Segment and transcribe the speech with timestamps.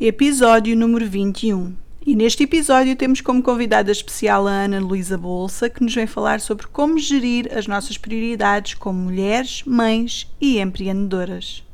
[0.00, 1.74] Episódio número 21.
[2.06, 6.40] E neste episódio temos como convidada especial a Ana Luísa Bolsa, que nos vem falar
[6.40, 11.64] sobre como gerir as nossas prioridades como mulheres, mães e empreendedoras.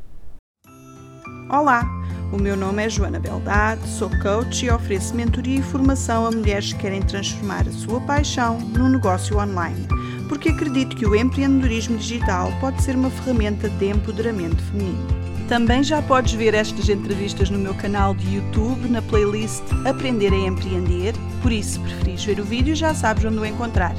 [1.50, 1.84] Olá,
[2.32, 6.72] o meu nome é Joana Beldade, sou coach e ofereço mentoria e formação a mulheres
[6.72, 9.86] que querem transformar a sua paixão num negócio online,
[10.30, 15.23] porque acredito que o empreendedorismo digital pode ser uma ferramenta de empoderamento feminino.
[15.48, 20.36] Também já podes ver estas entrevistas no meu canal de YouTube, na playlist Aprender a
[20.36, 23.94] Empreender, por isso, se preferires ver o vídeo, já sabes onde o encontrar.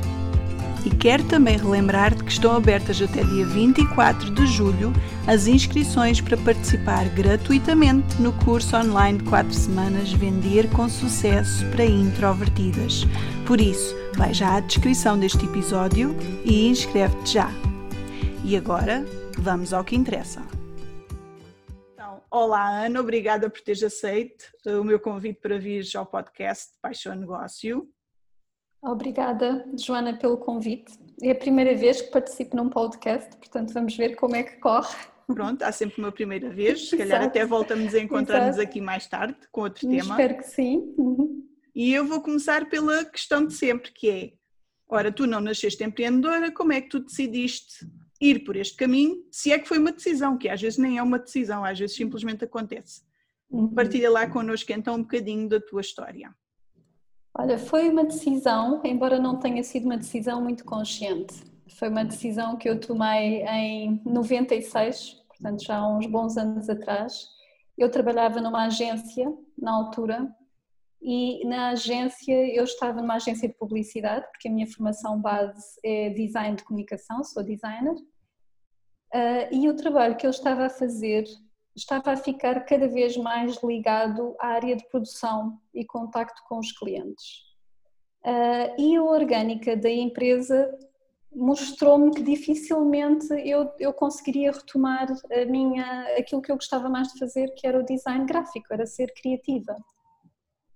[0.84, 4.92] E quero também relembrar-te que estão abertas até dia 24 de julho
[5.28, 11.86] as inscrições para participar gratuitamente no curso online de 4 semanas Vender com Sucesso para
[11.86, 13.06] Introvertidas.
[13.46, 17.52] Por isso, vai já à descrição deste episódio e inscreve-te já.
[18.44, 19.06] E agora,
[19.38, 20.55] vamos ao que interessa.
[22.38, 27.88] Olá, Ana, obrigada por teres aceito o meu convite para vir ao podcast Paixão Negócio.
[28.84, 31.00] Obrigada, Joana, pelo convite.
[31.24, 34.98] É a primeira vez que participo num podcast, portanto vamos ver como é que corre.
[35.28, 39.38] Pronto, há sempre uma primeira vez, se calhar até voltamos a encontrar-nos aqui mais tarde
[39.50, 40.02] com outro tema.
[40.02, 40.94] Espero que sim.
[41.74, 44.34] E eu vou começar pela questão de sempre, que é,
[44.90, 49.52] ora, tu não nasceste empreendedora, como é que tu decidiste ir por este caminho, se
[49.52, 52.44] é que foi uma decisão, que às vezes nem é uma decisão, às vezes simplesmente
[52.44, 53.02] acontece.
[53.50, 53.68] Uhum.
[53.70, 56.34] Partilha lá connosco então um bocadinho da tua história.
[57.38, 61.36] Olha, foi uma decisão, embora não tenha sido uma decisão muito consciente.
[61.78, 67.28] Foi uma decisão que eu tomei em 96, portanto já há uns bons anos atrás.
[67.78, 70.34] Eu trabalhava numa agência na altura
[71.08, 76.10] e na agência eu estava numa agência de publicidade, porque a minha formação base é
[76.10, 81.26] design de comunicação, sou designer, uh, e o trabalho que eu estava a fazer
[81.76, 86.72] estava a ficar cada vez mais ligado à área de produção e contacto com os
[86.72, 87.44] clientes.
[88.26, 90.76] Uh, e a orgânica da empresa
[91.32, 97.20] mostrou-me que dificilmente eu, eu conseguiria retomar a minha, aquilo que eu gostava mais de
[97.20, 99.76] fazer, que era o design gráfico, era ser criativa.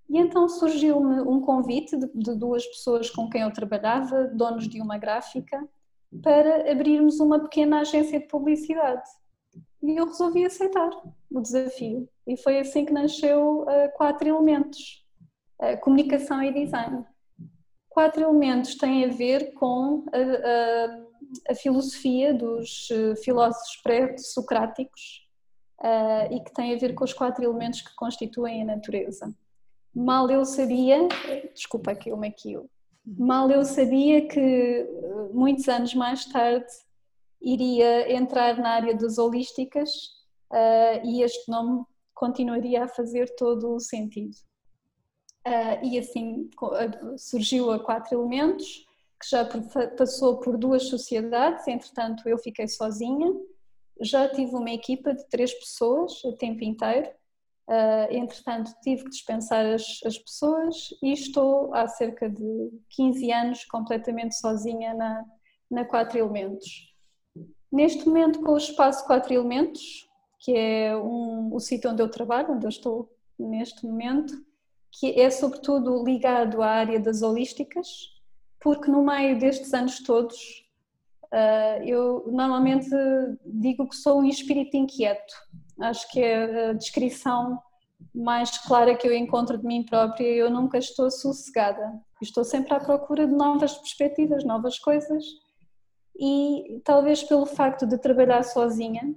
[0.10, 4.82] E então surgiu-me um convite de, de, duas pessoas com quem eu trabalhava, donos de
[4.82, 5.68] uma gráfica,
[6.24, 9.08] para abrirmos uma pequena agência de publicidade.
[9.84, 10.90] E eu resolvi aceitar
[11.32, 12.10] o desafio.
[12.26, 15.06] E foi assim que nasceu uh, Quatro Elementos:
[15.62, 17.06] uh, Comunicação e Design.
[17.88, 22.88] Quatro Elementos têm a ver com a, a, a filosofia dos
[23.24, 25.28] filósofos pré-socráticos
[25.80, 29.34] uh, e que tem a ver com os quatro elementos que constituem a natureza
[29.94, 31.08] mal eu sabia,
[31.54, 32.18] desculpa que eu?
[32.18, 32.34] Me
[33.18, 36.68] mal eu sabia que eh, muitos anos mais tarde
[37.42, 39.90] iria entrar na área das holísticas
[40.52, 41.84] uh, e este nome
[42.14, 44.36] continuaria a fazer todo o sentido.
[45.48, 46.50] Uh, e assim
[47.18, 48.86] surgiu a Quatro Elementos,
[49.22, 49.48] que já
[49.98, 53.34] passou por duas sociedades, entretanto eu fiquei sozinha,
[54.02, 57.10] já tive uma equipa de três pessoas o tempo inteiro,
[57.70, 63.66] Uh, entretanto, tive que dispensar as, as, pessoas e estou há cerca de 15 anos
[63.66, 65.24] completamente sozinha na,
[65.70, 66.68] na Quatro Elementos.
[67.72, 70.10] Neste momento, com o espaço Quatro Elementos,
[70.40, 74.34] que é um, o sítio onde eu trabalho, onde eu estou neste momento,
[74.92, 77.88] que é sobretudo ligado à área das holísticas,
[78.60, 80.66] porque no meio destes anos todos,
[81.26, 82.90] uh, eu normalmente
[83.46, 85.36] digo que sou um espírito inquieto
[85.82, 87.62] acho que é a descrição
[88.14, 90.28] mais clara que eu encontro de mim própria.
[90.28, 95.24] Eu nunca estou sossegada, estou sempre à procura de novas perspectivas, novas coisas.
[96.18, 99.16] E talvez pelo facto de trabalhar sozinha,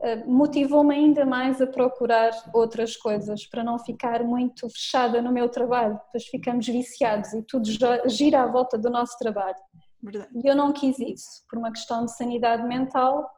[0.00, 5.48] eh, motivou-me ainda mais a procurar outras coisas, para não ficar muito fechada no meu
[5.48, 7.68] trabalho, depois ficamos viciados e tudo
[8.06, 9.56] gira à volta do nosso trabalho.
[10.02, 10.30] Verdade.
[10.34, 13.28] E eu não quis isso, por uma questão de sanidade mental,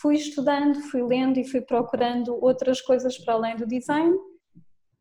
[0.00, 4.16] fui estudando, fui lendo e fui procurando outras coisas para além do design.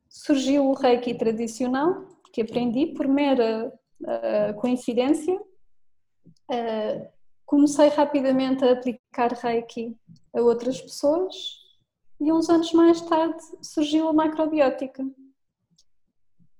[0.10, 5.36] Surgiu o Reiki tradicional, que aprendi por mera uh, coincidência.
[6.50, 7.08] Uh,
[7.46, 9.96] comecei rapidamente a aplicar Reiki
[10.34, 11.36] a outras pessoas
[12.20, 15.06] e uns anos mais tarde surgiu a macrobiótica.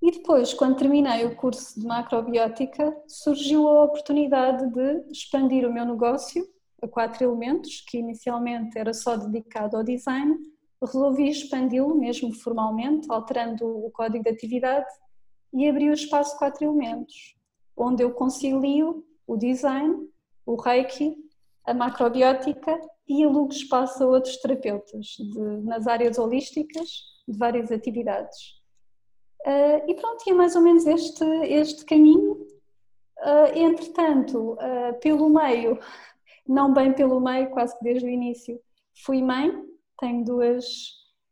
[0.00, 5.84] E depois, quando terminei o curso de macrobiótica, surgiu a oportunidade de expandir o meu
[5.84, 6.48] negócio
[6.82, 10.38] a quatro elementos, que inicialmente era só dedicado ao design,
[10.80, 14.86] resolvi expandi-lo mesmo formalmente, alterando o código de atividade
[15.52, 17.36] e abri o espaço quatro elementos,
[17.76, 20.08] onde eu concilio o design,
[20.46, 21.16] o reiki,
[21.64, 26.88] a macrobiótica e alugo espaço a outros terapeutas de, nas áreas holísticas
[27.26, 28.58] de várias atividades.
[29.46, 32.46] Uh, e pronto, tinha mais ou menos este, este caminho.
[33.18, 35.78] Uh, entretanto, uh, pelo meio,
[36.48, 38.58] não bem pelo meio, quase que desde o início,
[39.04, 39.52] fui mãe,
[40.00, 40.64] tenho duas,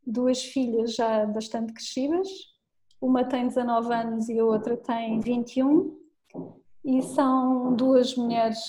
[0.06, 2.28] duas filhas já bastante crescidas,
[3.00, 5.98] uma tem 19 anos e a outra tem 21,
[6.84, 8.60] e são duas mulheres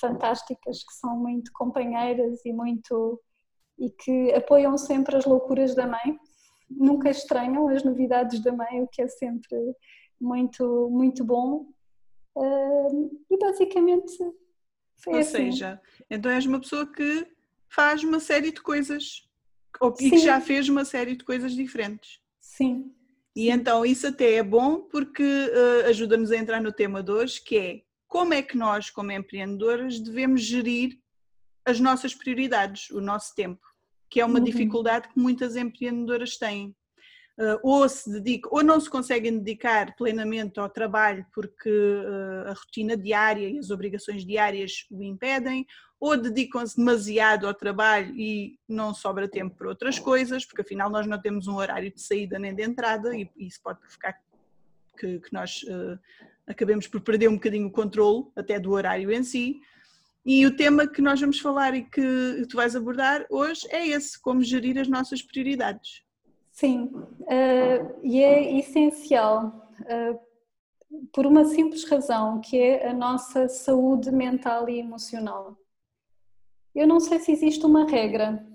[0.00, 3.20] fantásticas que são muito companheiras e muito
[3.76, 6.18] e que apoiam sempre as loucuras da mãe.
[6.70, 9.58] Nunca estranham as novidades da mãe, o que é sempre
[10.18, 11.66] muito, muito bom.
[13.30, 14.16] e basicamente
[14.96, 15.52] foi Ou assim.
[15.52, 15.80] seja,
[16.10, 17.26] então és uma pessoa que
[17.68, 19.28] faz uma série de coisas
[19.80, 22.20] ou, e que já fez uma série de coisas diferentes.
[22.40, 22.92] Sim.
[23.34, 23.50] E Sim.
[23.50, 27.56] então isso até é bom porque uh, ajuda-nos a entrar no tema de hoje, que
[27.56, 30.98] é como é que nós, como empreendedoras, devemos gerir
[31.64, 33.74] as nossas prioridades, o nosso tempo
[34.14, 34.44] que é uma uhum.
[34.44, 36.72] dificuldade que muitas empreendedoras têm.
[37.36, 42.52] Uh, ou se dedicam, ou não se conseguem dedicar plenamente ao trabalho porque uh, a
[42.52, 45.66] rotina diária e as obrigações diárias o impedem,
[45.98, 51.06] ou dedicam-se demasiado ao trabalho e não sobra tempo para outras coisas, porque afinal nós
[51.08, 54.16] não temos um horário de saída nem de entrada e isso pode provocar
[54.96, 55.98] que, que nós uh,
[56.46, 59.60] acabemos por perder um bocadinho o controle até do horário em si.
[60.24, 64.20] E o tema que nós vamos falar e que tu vais abordar hoje é esse:
[64.20, 66.03] como gerir as nossas prioridades.
[66.54, 74.12] Sim, uh, e é essencial, uh, por uma simples razão, que é a nossa saúde
[74.12, 75.58] mental e emocional.
[76.72, 78.46] Eu não sei se existe uma regra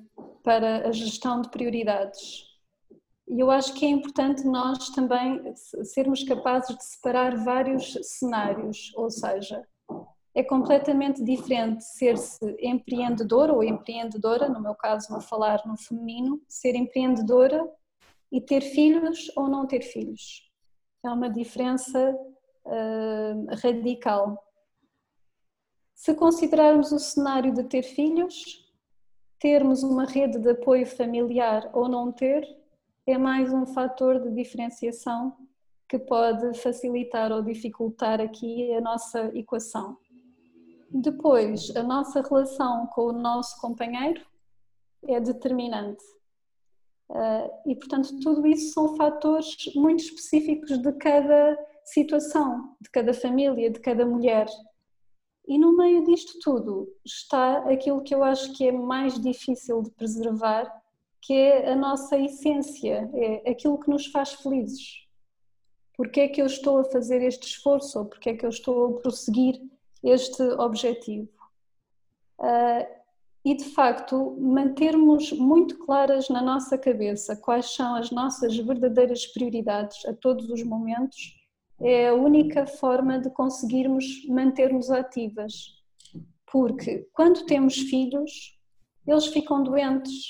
[0.46, 2.46] para a gestão de prioridades.
[3.28, 5.54] E eu acho que é importante nós também
[5.84, 9.68] sermos capazes de separar vários cenários, ou seja,
[10.34, 16.76] é completamente diferente ser-se empreendedor ou empreendedora, no meu caso vou falar no feminino, ser
[16.76, 17.70] empreendedora
[18.32, 20.50] e ter filhos ou não ter filhos.
[21.04, 22.16] É uma diferença
[22.66, 24.38] uh, radical.
[25.96, 28.70] Se considerarmos o cenário de ter filhos,
[29.40, 32.46] termos uma rede de apoio familiar ou não ter,
[33.08, 35.36] é mais um fator de diferenciação
[35.88, 39.98] que pode facilitar ou dificultar aqui a nossa equação.
[40.92, 44.24] Depois, a nossa relação com o nosso companheiro
[45.08, 46.04] é determinante.
[47.10, 53.70] Uh, e, portanto, tudo isso são fatores muito específicos de cada situação, de cada família,
[53.70, 54.48] de cada mulher.
[55.48, 59.90] E no meio disto tudo está aquilo que eu acho que é mais difícil de
[59.90, 60.72] preservar,
[61.20, 65.08] que é a nossa essência, é aquilo que nos faz felizes.
[65.98, 68.00] Porque é que eu estou a fazer este esforço?
[68.00, 69.60] Ou porque é que eu estou a prosseguir
[70.04, 71.28] este objetivo.
[72.38, 72.99] Uh,
[73.50, 80.06] e de facto, mantermos muito claras na nossa cabeça quais são as nossas verdadeiras prioridades
[80.06, 81.36] a todos os momentos
[81.82, 85.82] é a única forma de conseguirmos manter-nos ativas.
[86.52, 88.56] Porque quando temos filhos,
[89.08, 90.30] eles ficam doentes,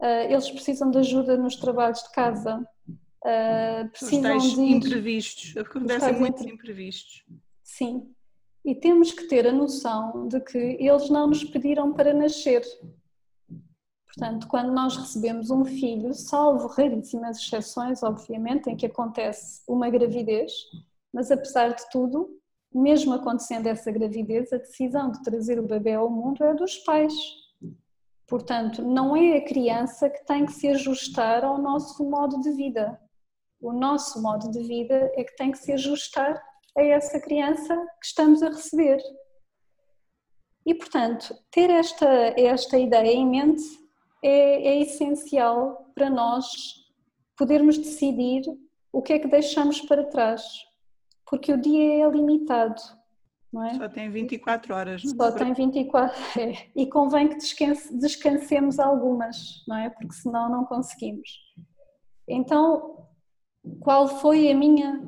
[0.00, 6.46] uh, eles precisam de ajuda nos trabalhos de casa, uh, precisam de imprevistos, acontecem muitos
[6.46, 7.26] imprevistos.
[7.62, 8.10] Sim,
[8.68, 12.62] e temos que ter a noção de que eles não nos pediram para nascer.
[14.04, 20.52] Portanto, quando nós recebemos um filho, salvo raríssimas exceções, obviamente, em que acontece uma gravidez,
[21.10, 22.28] mas apesar de tudo,
[22.70, 27.14] mesmo acontecendo essa gravidez, a decisão de trazer o bebê ao mundo é dos pais.
[28.26, 33.00] Portanto, não é a criança que tem que se ajustar ao nosso modo de vida.
[33.62, 36.38] O nosso modo de vida é que tem que se ajustar
[36.78, 38.98] a essa criança que estamos a receber.
[40.64, 43.62] E, portanto, ter esta, esta ideia em mente
[44.22, 46.46] é, é essencial para nós
[47.36, 48.42] podermos decidir
[48.92, 50.42] o que é que deixamos para trás,
[51.28, 52.80] porque o dia é limitado.
[53.52, 53.74] Não é?
[53.74, 55.02] Só tem 24 horas.
[55.04, 56.68] Não Só tem 24, é.
[56.76, 59.88] E convém que descanse, descansemos algumas, não é?
[59.88, 61.30] Porque senão não conseguimos.
[62.28, 63.07] Então,
[63.80, 65.02] qual foi a minha,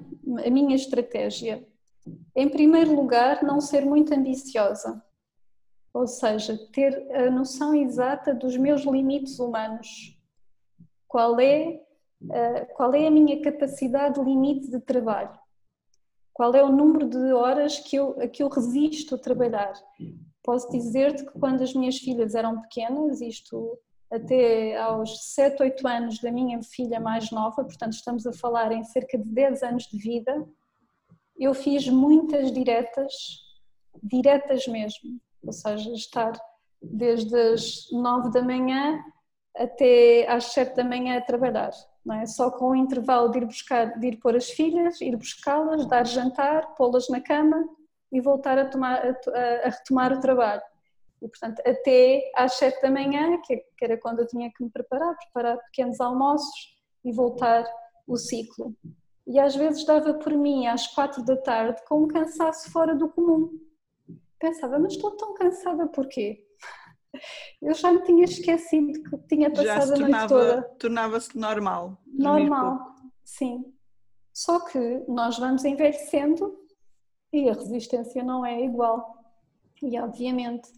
[0.45, 1.67] a minha estratégia?
[2.35, 5.03] Em primeiro lugar, não ser muito ambiciosa,
[5.93, 10.17] ou seja, ter a noção exata dos meus limites humanos.
[11.09, 11.81] Qual é,
[12.31, 15.39] eh, qual é a minha capacidade limite de trabalho?
[16.33, 19.73] Qual é o número de horas que eu, a que eu resisto a trabalhar?
[20.43, 23.79] Posso dizer-te que quando as minhas filhas eram pequenas, isto
[24.11, 28.83] até aos 7, 8 anos da minha filha mais nova, portanto estamos a falar em
[28.85, 30.47] cerca de 10 anos de vida,
[31.39, 33.13] eu fiz muitas diretas,
[34.03, 36.33] diretas mesmo, ou seja, estar
[36.83, 38.99] desde as 9 da manhã
[39.57, 41.71] até às 7 da manhã a trabalhar,
[42.05, 42.27] não é?
[42.27, 46.07] Só com o intervalo de ir buscar, de ir pôr as filhas, ir buscá-las, dar
[46.07, 47.69] jantar, pô-las na cama
[48.13, 50.63] e voltar a, tomar, a, a, retomar o trabalho.
[51.23, 55.15] E, portanto, até às 7 da manhã, que era quando eu tinha que me preparar,
[55.17, 57.65] preparar pequenos almoços e voltar
[58.07, 58.75] o ciclo.
[59.27, 63.09] E às vezes dava por mim às 4 da tarde com um cansaço fora do
[63.09, 63.51] comum.
[64.39, 66.45] Pensava, mas estou tão cansada porquê?
[67.61, 70.63] Eu já me tinha esquecido que tinha passado a noite toda.
[70.79, 71.99] Tornava-se normal.
[72.07, 72.79] Normal,
[73.23, 73.65] sim.
[74.33, 76.59] Só que nós vamos envelhecendo
[77.33, 79.15] e a resistência não é igual.
[79.83, 80.71] E obviamente,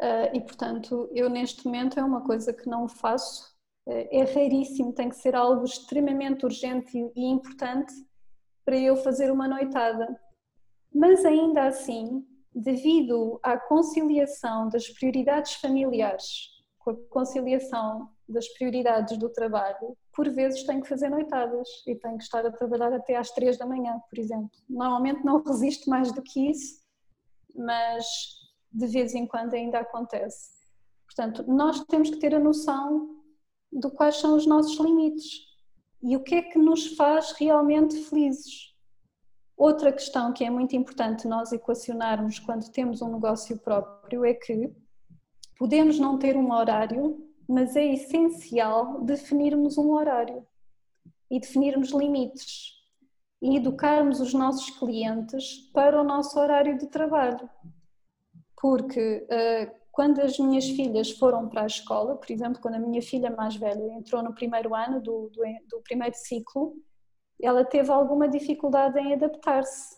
[0.00, 3.54] uh, e portanto, eu neste momento é uma coisa que não faço,
[3.86, 7.92] uh, é raríssimo, tem que ser algo extremamente urgente e, e importante
[8.64, 10.20] para eu fazer uma noitada.
[10.92, 19.28] Mas ainda assim, devido à conciliação das prioridades familiares com a conciliação das prioridades do
[19.28, 23.30] trabalho, por vezes tenho que fazer noitadas e tenho que estar a trabalhar até às
[23.30, 24.50] três da manhã, por exemplo.
[24.68, 26.80] Normalmente não resisto mais do que isso,
[27.54, 28.06] mas
[28.76, 30.50] de vez em quando ainda acontece.
[31.06, 33.16] Portanto, nós temos que ter a noção
[33.72, 35.46] de quais são os nossos limites
[36.02, 38.74] e o que é que nos faz realmente felizes.
[39.56, 44.70] Outra questão que é muito importante nós equacionarmos quando temos um negócio próprio é que
[45.58, 50.44] podemos não ter um horário mas é essencial definirmos um horário
[51.30, 52.72] e definirmos limites
[53.40, 57.48] e educarmos os nossos clientes para o nosso horário de trabalho.
[58.66, 63.00] Porque uh, quando as minhas filhas foram para a escola, por exemplo, quando a minha
[63.00, 66.74] filha mais velha entrou no primeiro ano do, do, do primeiro ciclo,
[67.40, 69.96] ela teve alguma dificuldade em adaptar-se.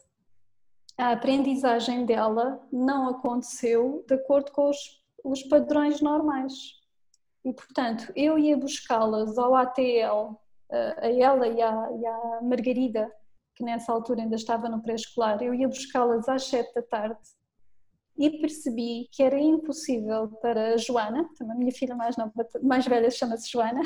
[0.98, 4.76] A aprendizagem dela não aconteceu de acordo com os,
[5.24, 6.52] os padrões normais.
[7.46, 10.36] E, portanto, eu ia buscá-las ao ATL,
[10.70, 13.10] a ela e e à Margarida,
[13.56, 17.37] que nessa altura ainda estava no pré-escolar, eu ia buscá-las às sete da tarde
[18.18, 22.32] e percebi que era impossível para a Joana, a minha filha mais, nova,
[22.62, 23.80] mais velha chama-se Joana,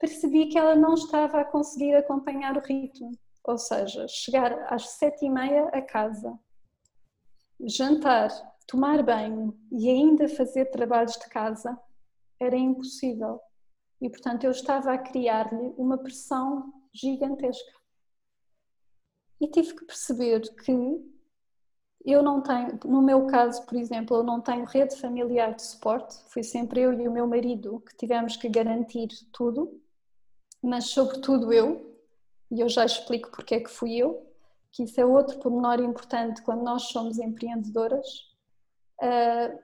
[0.00, 3.12] percebi que ela não estava a conseguir acompanhar o ritmo,
[3.44, 6.38] ou seja, chegar às sete e meia a casa,
[7.60, 8.30] jantar,
[8.66, 11.78] tomar banho e ainda fazer trabalhos de casa
[12.40, 13.38] era impossível.
[14.00, 17.72] E, portanto, eu estava a criar-lhe uma pressão gigantesca.
[19.40, 21.17] E tive que perceber que
[22.04, 26.16] eu não tenho, no meu caso, por exemplo, eu não tenho rede familiar de suporte,
[26.28, 29.80] fui sempre eu e o meu marido que tivemos que garantir tudo,
[30.62, 31.96] mas sobretudo eu,
[32.50, 34.26] e eu já explico porque é que fui eu,
[34.72, 38.06] que isso é outro pormenor importante quando nós somos empreendedoras.
[39.00, 39.58] Uh,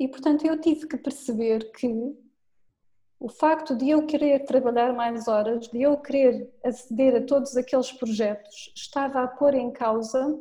[0.00, 1.88] e portanto eu tive que perceber que
[3.20, 7.90] o facto de eu querer trabalhar mais horas, de eu querer aceder a todos aqueles
[7.90, 10.38] projetos, estava a pôr em causa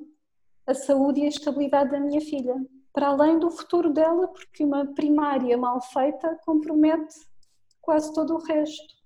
[0.67, 2.55] a saúde e a estabilidade da minha filha,
[2.91, 7.15] para além do futuro dela, porque uma primária mal feita compromete
[7.81, 8.97] quase todo o resto.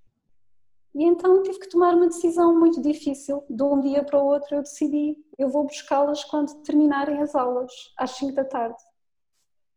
[0.94, 3.44] E então tive que tomar uma decisão muito difícil.
[3.48, 7.72] De um dia para o outro eu decidi, eu vou buscá-las quando terminarem as aulas,
[7.96, 8.82] às 5 da tarde.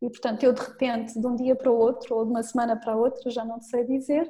[0.02, 2.76] E, portanto, eu de repente, de um dia para o outro, ou de uma semana
[2.76, 4.30] para a outra, já não sei dizer,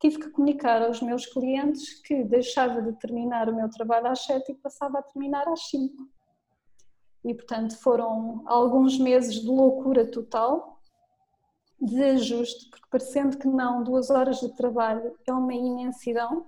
[0.00, 4.52] tive que comunicar aos meus clientes que deixava de terminar o meu trabalho às 7
[4.52, 6.08] e passava a terminar às 5.
[7.28, 10.80] E, portanto, foram alguns meses de loucura total,
[11.80, 16.46] de ajuste, porque parecendo que não, duas horas de trabalho é uma imensidão.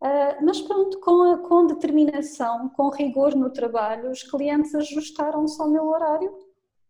[0.00, 5.70] Uh, mas pronto, com, a, com determinação, com rigor no trabalho, os clientes ajustaram-se ao
[5.70, 6.32] meu horário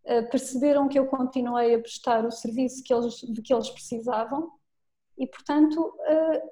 [0.04, 4.50] eh, perceberam que eu continuei a prestar o serviço que eles, de que eles precisavam
[5.16, 6.42] e, portanto, eh,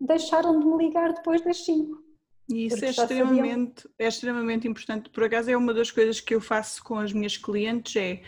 [0.00, 2.02] deixaram de me ligar depois das 5.
[2.48, 3.94] E isso é extremamente, sabiam...
[3.98, 5.10] é extremamente importante.
[5.10, 8.22] Por acaso é uma das coisas que eu faço com as minhas clientes, é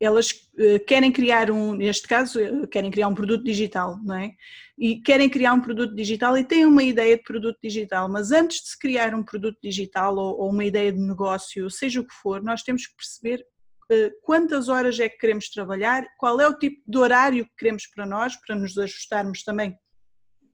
[0.00, 4.32] elas eh, querem criar um, neste caso, querem criar um produto digital, não é?
[4.76, 8.62] E querem criar um produto digital e têm uma ideia de produto digital, mas antes
[8.62, 12.14] de se criar um produto digital ou, ou uma ideia de negócio, seja o que
[12.14, 13.46] for, nós temos que perceber
[13.92, 17.86] eh, quantas horas é que queremos trabalhar, qual é o tipo de horário que queremos
[17.86, 19.76] para nós, para nos ajustarmos também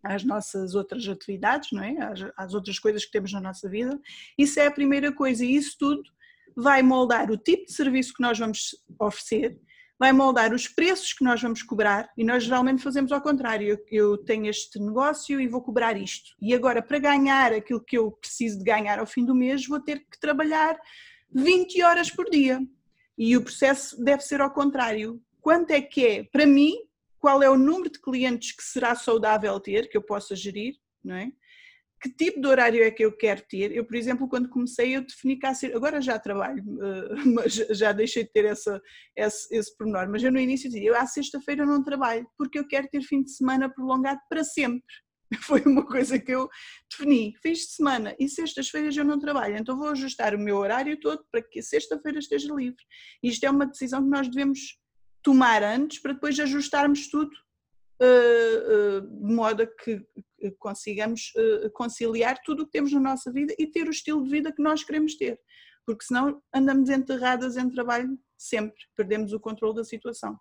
[0.02, 1.96] às nossas outras atividades, não é?
[2.00, 3.98] às, às outras coisas que temos na nossa vida.
[4.36, 6.02] Isso é a primeira coisa e isso tudo
[6.56, 9.56] vai moldar o tipo de serviço que nós vamos oferecer,
[9.98, 13.78] vai moldar os preços que nós vamos cobrar e nós geralmente fazemos ao contrário.
[13.90, 16.34] Eu, tenho este negócio e vou cobrar isto.
[16.40, 19.80] E agora, para ganhar aquilo que eu preciso de ganhar ao fim do mês, vou
[19.80, 20.76] ter que trabalhar
[21.32, 22.60] 20 horas por dia.
[23.16, 25.20] E o processo deve ser ao contrário.
[25.40, 26.74] Quanto é que é, para mim,
[27.18, 31.16] qual é o número de clientes que será saudável ter, que eu possa gerir, não
[31.16, 31.32] é?
[32.00, 33.72] que tipo de horário é que eu quero ter.
[33.72, 35.74] Eu, por exemplo, quando comecei, eu defini cá ser.
[35.74, 36.62] Agora já trabalho,
[37.34, 38.80] mas já deixei de ter essa,
[39.16, 40.08] esse, esse pormenor.
[40.08, 43.22] Mas eu no início dizia: eu à sexta-feira não trabalho, porque eu quero ter fim
[43.22, 44.94] de semana prolongado para sempre.
[45.42, 46.48] Foi uma coisa que eu
[46.90, 47.34] defini.
[47.42, 51.24] Fins de semana e sextas-feiras eu não trabalho, então vou ajustar o meu horário todo
[51.30, 52.82] para que sexta-feira esteja livre.
[53.22, 54.78] Isto é uma decisão que nós devemos
[55.22, 57.32] tomar antes para depois ajustarmos tudo
[58.00, 60.06] uh, uh, de modo a que
[60.58, 64.30] consigamos uh, conciliar tudo o que temos na nossa vida e ter o estilo de
[64.30, 65.40] vida que nós queremos ter,
[65.84, 70.38] porque senão andamos enterradas em trabalho sempre, perdemos o controle da situação.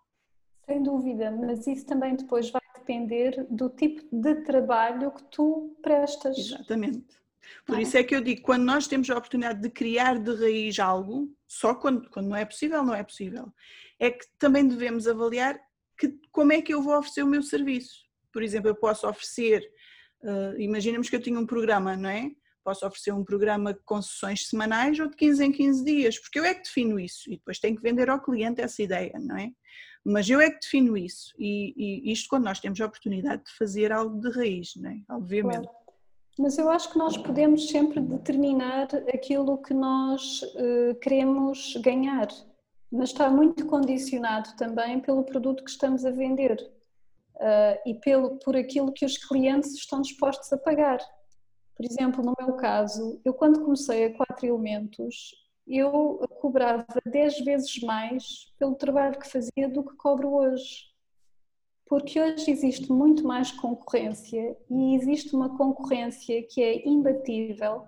[0.66, 6.36] Sem dúvida, mas isso também depois vai depender do tipo de trabalho que tu prestas.
[6.36, 7.18] Exatamente.
[7.66, 7.82] Por é?
[7.82, 11.34] isso é que eu digo, quando nós temos a oportunidade de criar de raiz algo,
[11.46, 13.52] só quando, quando não é possível, não é possível,
[13.98, 15.58] é que também devemos avaliar
[15.98, 18.06] que, como é que eu vou oferecer o meu serviço.
[18.32, 19.62] Por exemplo, eu posso oferecer
[20.22, 22.30] Uh, imaginemos que eu tinha um programa, não é?
[22.64, 26.44] Posso oferecer um programa com sessões semanais ou de 15 em 15 dias, porque eu
[26.44, 29.50] é que defino isso e depois tenho que vender ao cliente essa ideia, não é?
[30.04, 33.52] Mas eu é que defino isso e, e isto quando nós temos a oportunidade de
[33.52, 35.00] fazer algo de raiz, não é?
[35.10, 35.62] Obviamente.
[35.62, 35.87] Claro.
[36.38, 42.28] Mas eu acho que nós podemos sempre determinar aquilo que nós uh, queremos ganhar,
[42.92, 46.56] mas está muito condicionado também pelo produto que estamos a vender
[47.34, 50.98] uh, e pelo, por aquilo que os clientes estão dispostos a pagar.
[51.76, 55.34] Por exemplo, no meu caso, eu quando comecei a quatro elementos,
[55.66, 60.86] eu cobrava 10 vezes mais pelo trabalho que fazia do que cobro hoje.
[61.88, 67.84] Porque hoje existe muito mais concorrência e existe uma concorrência que é imbatível,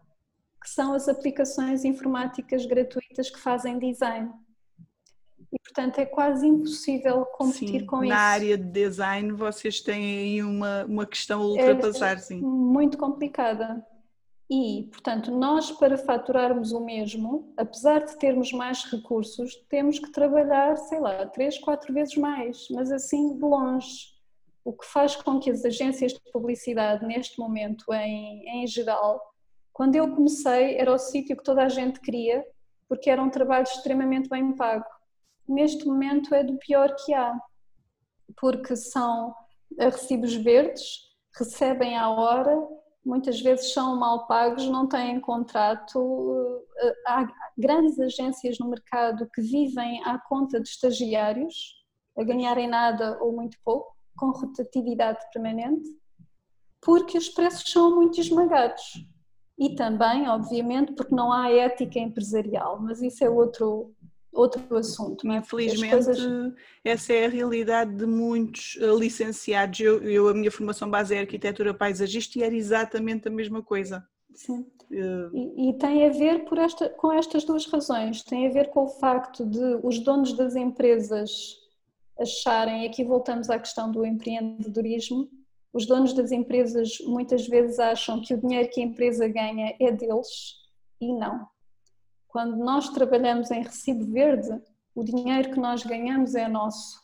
[0.62, 4.30] que são as aplicações informáticas gratuitas que fazem design
[5.52, 8.14] e portanto é quase impossível competir sim, com na isso.
[8.14, 12.40] Na área de design vocês têm aí uma, uma questão a ultrapassar, é sim.
[12.40, 13.84] Muito complicada.
[14.50, 20.76] E, portanto, nós para faturarmos o mesmo, apesar de termos mais recursos, temos que trabalhar,
[20.76, 24.10] sei lá, três, quatro vezes mais, mas assim de longe.
[24.64, 29.20] O que faz com que as agências de publicidade, neste momento, em, em geral,
[29.72, 32.44] quando eu comecei, era o sítio que toda a gente queria,
[32.88, 34.84] porque era um trabalho extremamente bem pago
[35.50, 37.34] neste momento é do pior que há,
[38.40, 39.34] porque são
[39.78, 41.00] recibos verdes,
[41.36, 42.56] recebem à hora,
[43.04, 46.64] muitas vezes são mal pagos, não têm contrato.
[46.78, 51.54] Eh, há grandes agências no mercado que vivem à conta de estagiários,
[52.18, 55.88] a ganharem nada ou muito pouco, com rotatividade permanente,
[56.82, 59.04] porque os preços são muito esmagados.
[59.58, 63.94] E também, obviamente, porque não há ética empresarial, mas isso é outro,
[64.40, 65.26] outro assunto.
[65.26, 66.18] Infelizmente, coisas...
[66.84, 69.80] essa é a realidade de muitos eh, licenciados.
[69.80, 74.06] Eu, eu, a minha formação base é arquitetura paisagista e era exatamente a mesma coisa.
[74.34, 74.66] Sim.
[74.90, 75.36] Uh...
[75.36, 78.22] E, e, tem a ver por esta, com estas duas razões.
[78.22, 81.58] Tem a ver com o facto de os donos das empresas
[82.18, 85.28] acharem, aqui voltamos à questão do empreendedorismo,
[85.72, 89.90] os donos das empresas muitas vezes acham que o dinheiro que a empresa ganha é
[89.90, 90.56] deles
[91.00, 91.48] e não
[92.30, 94.50] quando nós trabalhamos em recibo verde,
[94.94, 97.00] o dinheiro que nós ganhamos é nosso.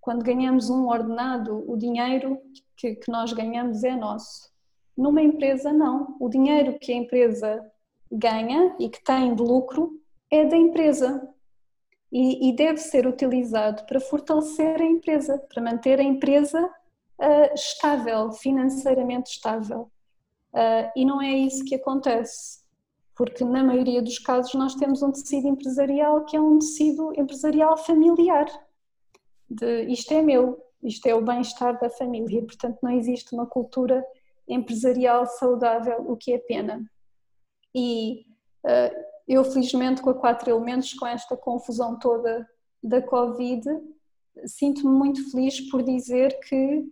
[0.00, 2.38] Quando ganhamos um ordenado, o dinheiro
[2.76, 4.52] que, que nós ganhamos é nosso.
[4.96, 6.16] Numa empresa, não.
[6.20, 7.72] O dinheiro que a empresa
[8.12, 9.98] ganha e que tem de lucro
[10.30, 11.26] é da empresa.
[12.12, 18.30] E, e deve ser utilizado para fortalecer a empresa, para manter a empresa uh, estável,
[18.32, 19.90] financeiramente estável.
[20.52, 22.63] Uh, e não é isso que acontece
[23.16, 27.76] porque na maioria dos casos nós temos um tecido empresarial que é um tecido empresarial
[27.76, 28.46] familiar.
[29.48, 34.04] De isto é meu, isto é o bem-estar da família, portanto não existe uma cultura
[34.48, 36.84] empresarial saudável, o que é pena.
[37.74, 38.26] E
[38.64, 42.48] uh, eu felizmente com a quatro elementos, com esta confusão toda
[42.82, 43.64] da Covid,
[44.44, 46.84] sinto-me muito feliz por dizer que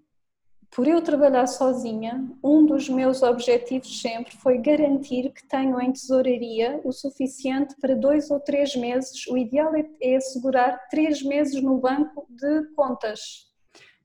[0.74, 6.80] por eu trabalhar sozinha, um dos meus objetivos sempre foi garantir que tenho em tesouraria
[6.82, 9.26] o suficiente para dois ou três meses.
[9.26, 13.52] O ideal é, é assegurar três meses no banco de contas.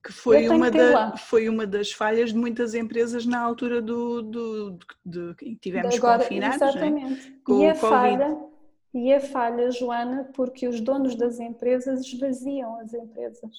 [0.04, 4.80] Que foi uma, da, foi uma das falhas de muitas empresas na altura do, do,
[5.06, 6.62] de, que tivemos Agora, confinados.
[6.62, 6.66] É?
[6.66, 7.28] Exatamente.
[7.30, 7.46] É?
[7.46, 8.38] Com e, a falha,
[8.94, 13.56] e a falha, Joana, porque os donos das empresas esvaziam as empresas.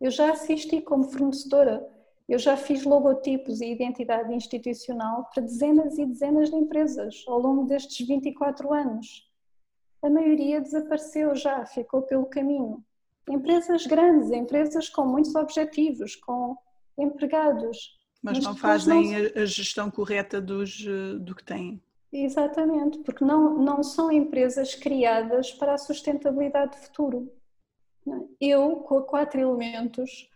[0.00, 1.84] Eu já assisti como fornecedora
[2.28, 7.64] eu já fiz logotipos e identidade institucional para dezenas e dezenas de empresas ao longo
[7.64, 9.30] destes 24 anos.
[10.02, 12.82] A maioria desapareceu já, ficou pelo caminho.
[13.28, 16.56] empresas grandes, empresas com muitos objetivos, com
[16.98, 17.98] empregados.
[18.22, 19.42] Mas, mas não fazem não...
[19.42, 21.82] a gestão correta dos, eh, do que têm.
[22.12, 27.32] Exatamente, porque não, não são empresas criadas para a sustentabilidade de futuro.
[28.40, 30.28] Eu, com a quatro elementos,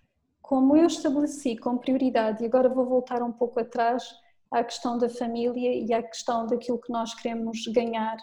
[0.49, 4.03] como eu estabeleci como prioridade, e agora vou voltar um pouco atrás
[4.51, 8.17] à questão da família e à questão daquilo que nós queremos ganhar.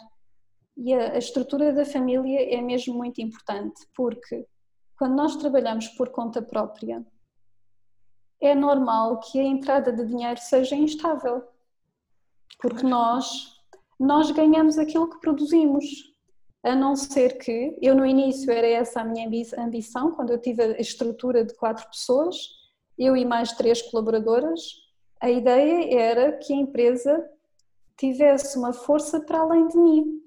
[0.76, 4.44] E a, a estrutura da família é mesmo muito importante, porque
[4.98, 7.06] quando nós trabalhamos por conta própria,
[8.42, 11.44] é normal que a entrada de dinheiro seja instável,
[12.60, 13.56] porque nós,
[14.00, 15.86] nós ganhamos aquilo que produzimos,
[16.66, 20.64] a não ser que, eu no início era essa a minha ambição, quando eu tive
[20.64, 22.36] a estrutura de quatro pessoas,
[22.98, 24.62] eu e mais três colaboradoras,
[25.22, 27.30] a ideia era que a empresa
[27.96, 30.22] tivesse uma força para além de mim.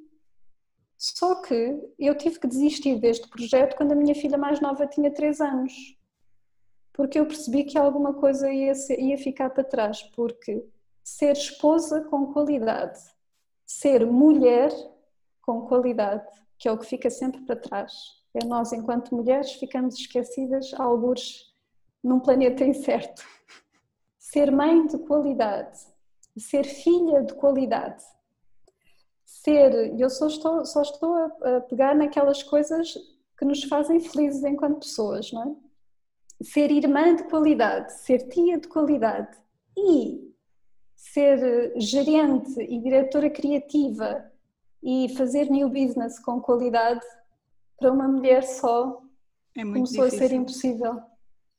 [0.96, 5.11] Só que eu tive que desistir deste projeto quando a minha filha mais nova tinha
[5.11, 5.98] 3 anos.
[6.92, 10.03] Porque eu percebi que alguma coisa ia, ser, ia ficar para trás.
[10.14, 10.64] Porque
[11.03, 13.01] ser esposa com qualidade,
[13.66, 14.70] ser mulher
[15.48, 16.26] com qualidade,
[16.58, 17.90] que é o que fica sempre para trás.
[18.34, 21.56] É nós, enquanto mulheres, ficamos esquecidas, alguns
[22.04, 23.24] num planeta incerto
[24.18, 25.78] ser mãe de qualidade,
[26.37, 28.04] ser filha de qualidade,
[29.24, 32.92] ser, eu só estou, só estou a pegar naquelas coisas
[33.38, 36.44] que nos fazem felizes enquanto pessoas, não é?
[36.44, 39.34] Ser irmã de qualidade, ser tia de qualidade
[39.76, 40.30] e
[40.94, 44.30] ser gerente e diretora criativa
[44.82, 47.04] e fazer new business com qualidade
[47.78, 49.02] para uma mulher só
[49.56, 50.24] é começou difícil.
[50.24, 51.00] a ser impossível.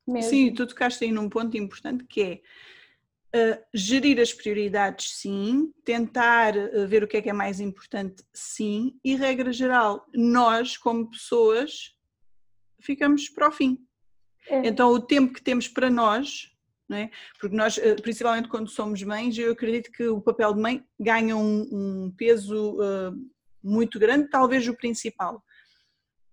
[0.08, 0.30] Mesmo.
[0.30, 2.42] Sim, tu tocaste aí num ponto importante que
[3.34, 7.60] é uh, gerir as prioridades, sim, tentar uh, ver o que é que é mais
[7.60, 11.96] importante, sim, e regra geral, nós como pessoas
[12.82, 13.78] ficamos para o fim.
[14.48, 14.68] É.
[14.68, 16.52] Então o tempo que temos para nós,
[16.92, 17.10] é?
[17.40, 21.36] porque nós, uh, principalmente quando somos mães, eu acredito que o papel de mãe ganha
[21.36, 22.78] um, um peso
[23.64, 25.44] muito grande, talvez o principal.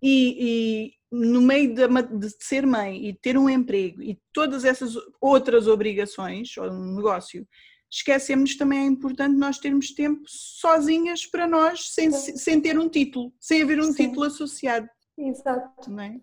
[0.01, 5.67] E, no meio de, de, ser mãe e ter um emprego e todas essas outras
[5.67, 7.47] obrigações ou um negócio,
[7.89, 13.33] esquecemos também é importante nós termos tempo sozinhas para nós, sem, sem ter um título,
[13.39, 14.07] sem haver um Sim.
[14.07, 14.87] título associado.
[15.17, 15.99] Exato.
[15.99, 16.19] É?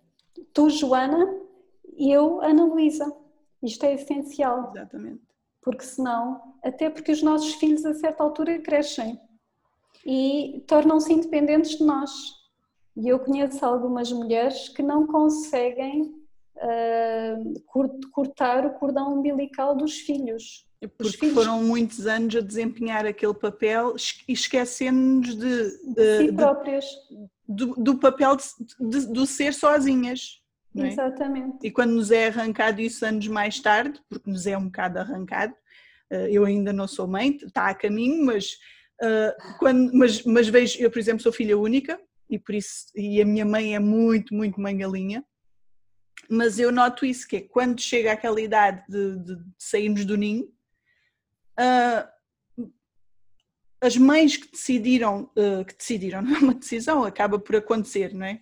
[0.53, 1.25] Tu, Joana,
[1.97, 3.11] e eu, Ana Luísa.
[3.65, 4.71] Isto é essencial.
[4.73, 5.21] Exatamente.
[5.61, 9.19] Porque senão, até porque os nossos filhos a certa altura crescem
[10.05, 12.11] e tornam-se independentes de nós
[12.95, 16.15] e eu conheço algumas mulheres que não conseguem
[16.55, 20.65] uh, cortar o cordão umbilical dos filhos.
[20.81, 21.35] É porque filhos.
[21.35, 23.95] foram muitos anos a desempenhar aquele papel
[24.27, 26.85] e esquecendo-nos de, de, de, si próprias.
[27.47, 28.37] Do, do, papel
[28.79, 30.41] de, do ser sozinhas.
[30.77, 30.87] É?
[30.87, 31.65] Exatamente.
[31.65, 35.55] E quando nos é arrancado isso anos mais tarde, porque nos é um bocado arrancado,
[36.11, 38.53] ah, eu ainda não sou mãe, está a caminho, mas,
[39.01, 43.21] uh, quando, mas, mas vejo, eu por exemplo sou filha única, e por isso e
[43.21, 45.23] a minha mãe é muito, muito mãe galinha.
[46.29, 50.17] Mas eu noto isso que é quando chega aquela idade de, de, de sairmos do
[50.17, 50.45] ninho,
[51.59, 52.65] uh,
[53.79, 58.25] as mães que decidiram, uh, que decidiram, não é uma decisão, acaba por acontecer, não
[58.25, 58.41] é?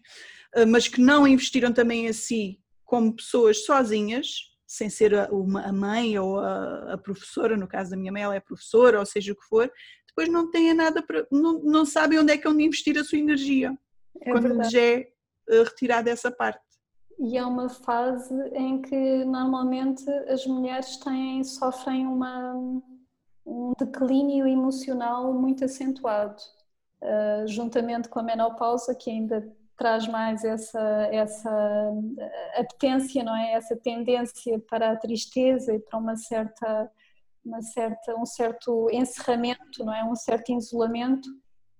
[0.55, 5.61] Uh, mas que não investiram também a si como pessoas sozinhas, sem ser a, uma,
[5.61, 9.05] a mãe ou a, a, professora, no caso da minha mãe ela é professora, ou
[9.05, 9.71] seja o que for,
[10.07, 11.25] depois não têm nada para.
[11.31, 13.75] não, não sabem onde é que é onde investir a sua energia.
[14.21, 14.75] É quando verdade.
[14.75, 15.13] lhes é
[15.49, 16.61] eh, retirada essa parte.
[17.19, 22.53] E é uma fase em que normalmente as mulheres têm, sofrem uma,
[23.45, 26.41] um declínio emocional muito acentuado,
[27.01, 30.79] uh, juntamente com a menopausa, que ainda traz mais essa,
[31.11, 31.91] essa
[32.55, 33.53] apetência, não é?
[33.53, 36.91] Essa tendência para a tristeza e para uma certa
[37.45, 40.01] uma certa, um certo encerramento, não é?
[40.05, 41.27] um certo isolamento,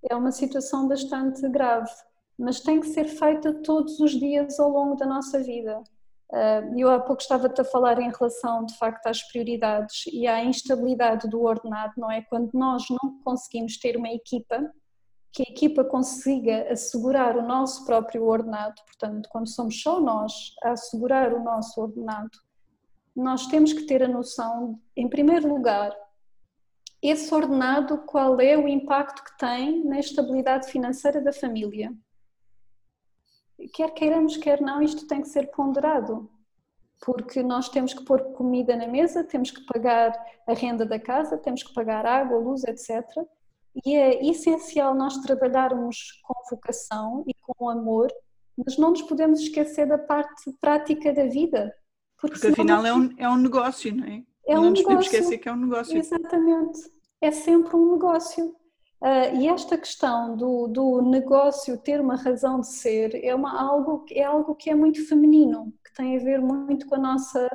[0.09, 1.89] é uma situação bastante grave,
[2.37, 5.81] mas tem que ser feita todos os dias ao longo da nossa vida.
[6.33, 10.43] Ah, eu há pouco estava-te a falar em relação, de facto, às prioridades e à
[10.43, 12.21] instabilidade do ordenado, não é?
[12.23, 14.69] Quando nós não conseguimos ter uma equipa,
[15.33, 20.73] que a equipa consiga assegurar o nosso próprio ordenado, portanto, quando somos só nós a
[20.73, 22.29] assegurar o nosso ordenado,
[23.15, 25.91] nós temos que ter a noção, em primeiro lugar,
[27.01, 31.91] esse ordenado, qual é o impacto que tem na estabilidade financeira da família.
[33.73, 36.29] Quer queiramos, quer não, isto tem que ser ponderado,
[37.03, 40.13] porque nós temos que pôr comida na mesa, temos que pagar
[40.47, 43.03] a renda da casa, temos que pagar água, luz, etc.
[43.85, 48.11] E é essencial nós trabalharmos com vocação e com amor
[48.57, 51.73] mas não nos podemos esquecer da parte prática da vida.
[52.19, 54.23] Porque, porque afinal é um, é um negócio, não é?
[54.47, 54.83] É não um nos negócio.
[54.83, 55.97] podemos esquecer que é um negócio.
[55.97, 56.79] Exatamente.
[57.21, 58.55] É sempre um negócio.
[59.01, 64.05] Uh, e esta questão do, do negócio ter uma razão de ser é, uma, algo,
[64.11, 67.49] é algo que é muito feminino, que tem a ver muito com a nossa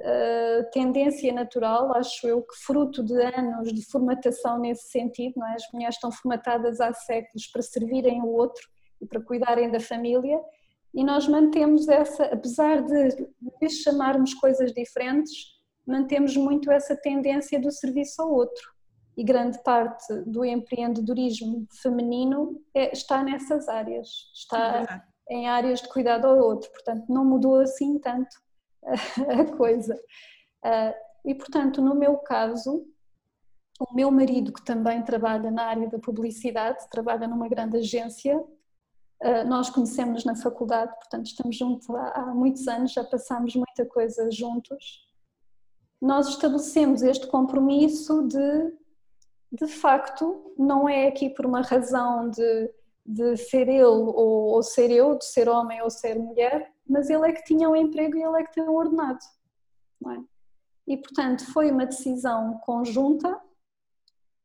[0.00, 5.54] uh, tendência natural, acho eu, que fruto de anos de formatação nesse sentido, não é?
[5.54, 8.66] as mulheres estão formatadas há séculos para servirem o outro
[9.00, 10.40] e para cuidarem da família,
[10.92, 13.28] e nós mantemos essa, apesar de,
[13.60, 15.32] de chamarmos coisas diferentes,
[15.86, 18.70] mantemos muito essa tendência do serviço ao outro.
[19.16, 26.26] E grande parte do empreendedorismo feminino é, está nessas áreas, está em áreas de cuidado
[26.26, 28.30] ao outro, portanto não mudou assim tanto
[29.40, 29.98] a coisa.
[30.64, 32.86] Ah, e portanto, no meu caso,
[33.78, 38.42] o meu marido, que também trabalha na área da publicidade, trabalha numa grande agência,
[39.22, 44.30] ah, nós conhecemos na faculdade, portanto estamos juntos há muitos anos, já passamos muita coisa
[44.30, 45.08] juntos.
[46.00, 48.80] Nós estabelecemos este compromisso de
[49.52, 52.70] de facto, não é aqui por uma razão de,
[53.10, 54.14] de ser ele ou,
[54.54, 57.74] ou, ser eu, de ser homem ou ser mulher, mas ele é que tinha um
[57.74, 59.18] emprego e ele é que tem um ordenado.
[60.06, 60.20] É?
[60.86, 63.40] E, portanto, foi uma decisão conjunta.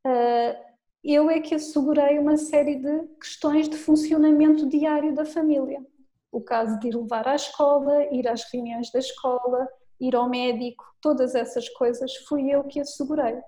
[0.06, 0.66] Eh,
[1.04, 5.86] eu é que assegurei uma série de questões de funcionamento diário da família.
[6.32, 9.68] O caso de ir levar à escola, ir às reuniões da escola,
[10.00, 13.40] ir ao médico, todas essas coisas fui eu que assegurei.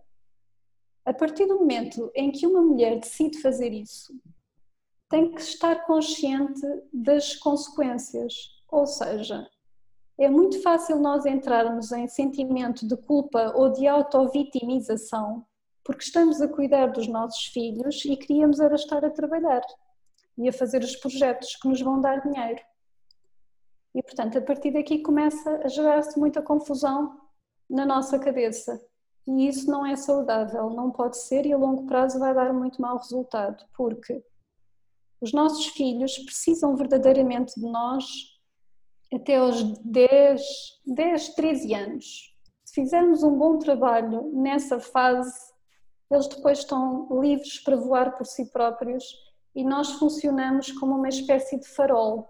[1.03, 4.13] A partir do momento em que uma mulher decide fazer isso,
[5.09, 6.61] tem que estar consciente
[6.93, 8.33] das consequências.
[8.69, 9.47] Ou seja,
[10.17, 15.45] é muito fácil nós entrarmos em sentimento de culpa ou de auto-vitimização
[15.87, 19.61] porque estamos a cuidar dos nossos filhos e queríamos era estar a trabalhar
[20.37, 22.61] e a fazer os projetos que nos vão dar dinheiro.
[23.95, 27.17] E portanto, a partir daqui começa a gerar-se muita confusão
[27.69, 28.85] na nossa cabeça.
[29.25, 32.81] E isso não é saudável, não pode ser e a longo prazo vai dar muito
[32.81, 34.21] mau resultado, porque
[35.21, 38.05] os nossos filhos precisam verdadeiramente de nós
[39.13, 40.41] até aos 10,
[40.85, 42.35] 10 13 anos.
[42.65, 45.33] Se fizermos um bom trabalho nessa fase,
[46.11, 49.03] eles depois estão livres para voar por si próprios
[49.55, 52.29] e nós funcionamos como uma espécie de farol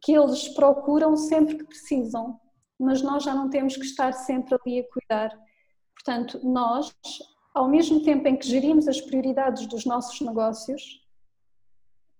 [0.00, 2.38] que eles procuram sempre que precisam,
[2.78, 5.48] mas nós já não temos que estar sempre ali a cuidar
[5.98, 6.94] Portanto, nós,
[7.54, 10.82] ao mesmo tempo em que gerimos as prioridades dos nossos negócios,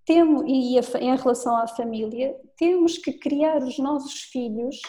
[0.08, 4.80] temos, e em relação à família, temos que criar os nossos filhos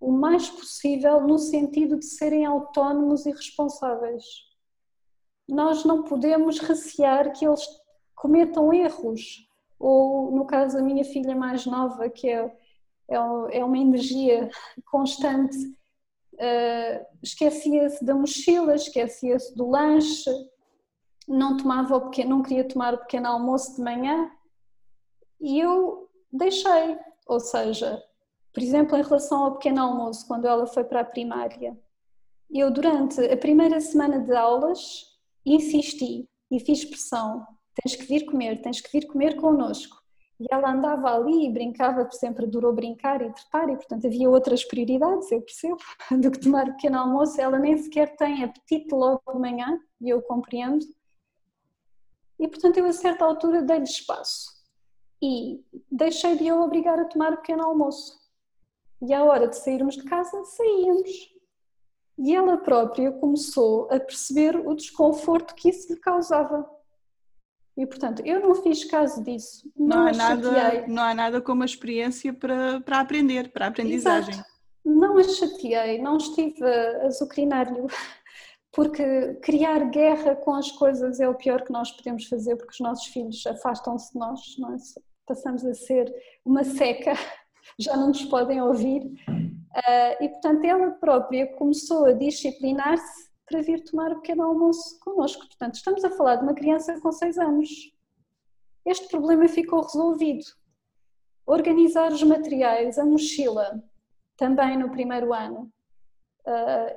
[0.00, 4.24] o mais possível no sentido de serem autónomos e responsáveis.
[5.48, 7.62] Nós não podemos recear que eles
[8.16, 12.44] cometam erros, ou no caso da minha filha mais nova, que é,
[13.08, 13.14] é,
[13.58, 14.50] é uma energia
[14.90, 20.30] constante uh, esquecia-se da mochila, esquecia-se do lanche,
[21.28, 24.28] não tomava o pequeno, não queria tomar o pequeno almoço de manhã
[25.40, 28.02] e eu deixei, ou seja,
[28.52, 31.78] por exemplo, em relação ao pequeno almoço, quando ela foi para a primária,
[32.50, 35.04] eu durante a primeira semana de aulas
[35.44, 39.96] insisti e fiz pressão, tens que vir comer, tens que vir comer connosco.
[40.40, 44.64] E ela andava ali e brincava, sempre durou brincar e trepar, e portanto havia outras
[44.64, 45.78] prioridades, eu percebo,
[46.20, 47.40] do que tomar pequeno almoço.
[47.40, 50.84] Ela nem sequer tem apetite logo de manhã, e eu compreendo.
[52.38, 54.57] E portanto eu a certa altura dei-lhe espaço
[55.20, 58.18] e deixei de eu obrigar a tomar pequeno almoço.
[59.00, 61.34] E à hora de sairmos de casa, saíamos.
[62.18, 66.68] E ela própria começou a perceber o desconforto que isso lhe causava
[67.78, 69.70] e portanto, eu não fiz caso disso.
[69.76, 73.68] Não, não há, nada, não há nada como a experiência para, para aprender, para a
[73.68, 74.34] aprendizagem.
[74.34, 74.48] Exato.
[74.84, 77.80] Não a chateei, não estive a azucrinar-lhe,
[78.78, 82.78] porque criar guerra com as coisas é o pior que nós podemos fazer, porque os
[82.78, 85.00] nossos filhos afastam-se de nós, nós é?
[85.26, 86.14] passamos a ser
[86.44, 87.14] uma seca,
[87.76, 89.02] já não nos podem ouvir.
[89.74, 95.44] Ah, e portanto, ela própria começou a disciplinar-se para vir tomar o pequeno almoço connosco.
[95.48, 97.68] Portanto, estamos a falar de uma criança com 6 anos.
[98.86, 100.44] Este problema ficou resolvido.
[101.44, 103.82] Organizar os materiais, a mochila,
[104.36, 105.68] também no primeiro ano.
[106.46, 106.94] Ah,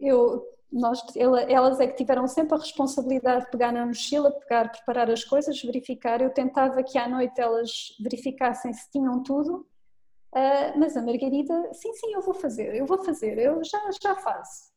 [0.00, 5.10] eu, nós, elas é que tiveram sempre a responsabilidade de pegar na mochila, pegar, preparar
[5.10, 6.20] as coisas, verificar.
[6.20, 9.66] Eu tentava que à noite elas verificassem se tinham tudo,
[10.34, 14.14] ah, mas a Margarida, sim, sim, eu vou fazer, eu vou fazer, eu já, já
[14.16, 14.70] faço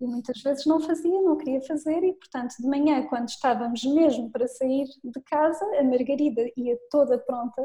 [0.00, 4.30] e muitas vezes não fazia, não queria fazer e portanto de manhã quando estávamos mesmo
[4.30, 7.62] para sair de casa a Margarida ia toda pronta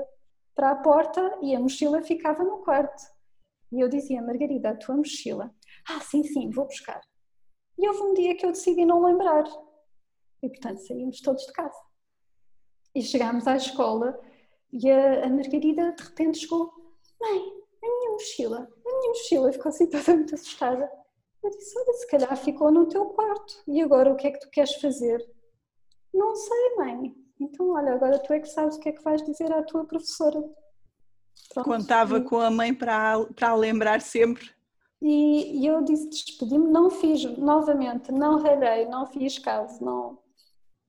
[0.56, 3.02] para a porta e a mochila ficava no quarto.
[3.72, 5.54] E eu dizia, Margarida, a tua mochila?
[5.88, 7.00] Ah, sim, sim, vou buscar.
[7.80, 9.46] E houve um dia que eu decidi não lembrar.
[10.44, 11.80] E portanto saímos todos de casa.
[12.94, 14.20] E chegámos à escola
[14.74, 16.74] e a, a Margarida de repente chegou:
[17.22, 17.40] Mãe,
[17.82, 20.92] a minha mochila, a minha mochila ficou assim toda muito assustada.
[21.42, 23.64] Eu disse: Olha, se calhar ficou no teu quarto.
[23.66, 25.26] E agora o que é que tu queres fazer?
[26.14, 27.16] Não sei, mãe.
[27.40, 29.86] Então, olha, agora tu é que sabes o que é que vais dizer à tua
[29.86, 30.44] professora.
[31.54, 31.66] Pronto.
[31.66, 34.52] Contava com a mãe para, para a lembrar sempre.
[35.02, 40.20] E, e eu disse: despedi-me, não fiz novamente, não ralhei, não fiz caso, não.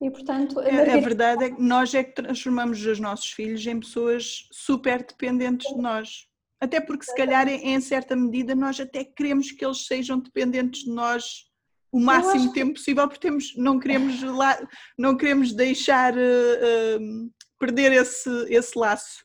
[0.01, 0.59] E portanto.
[0.59, 0.96] A, Margarida...
[0.96, 5.73] a verdade é que nós é que transformamos os nossos filhos em pessoas super dependentes
[5.73, 6.27] de nós.
[6.61, 10.90] Até porque, se calhar, em certa medida, nós até queremos que eles sejam dependentes de
[10.90, 11.51] nós
[11.92, 12.79] o máximo tempo que...
[12.79, 14.59] possível, porque temos, não, queremos lá,
[14.96, 19.25] não queremos deixar uh, uh, perder esse, esse laço.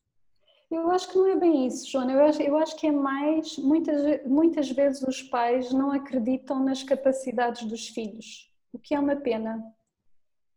[0.76, 2.12] Eu acho que não é bem isso, Joana.
[2.12, 3.58] Eu acho, eu acho que é mais.
[3.58, 9.16] Muitas, muitas vezes os pais não acreditam nas capacidades dos filhos, o que é uma
[9.16, 9.64] pena.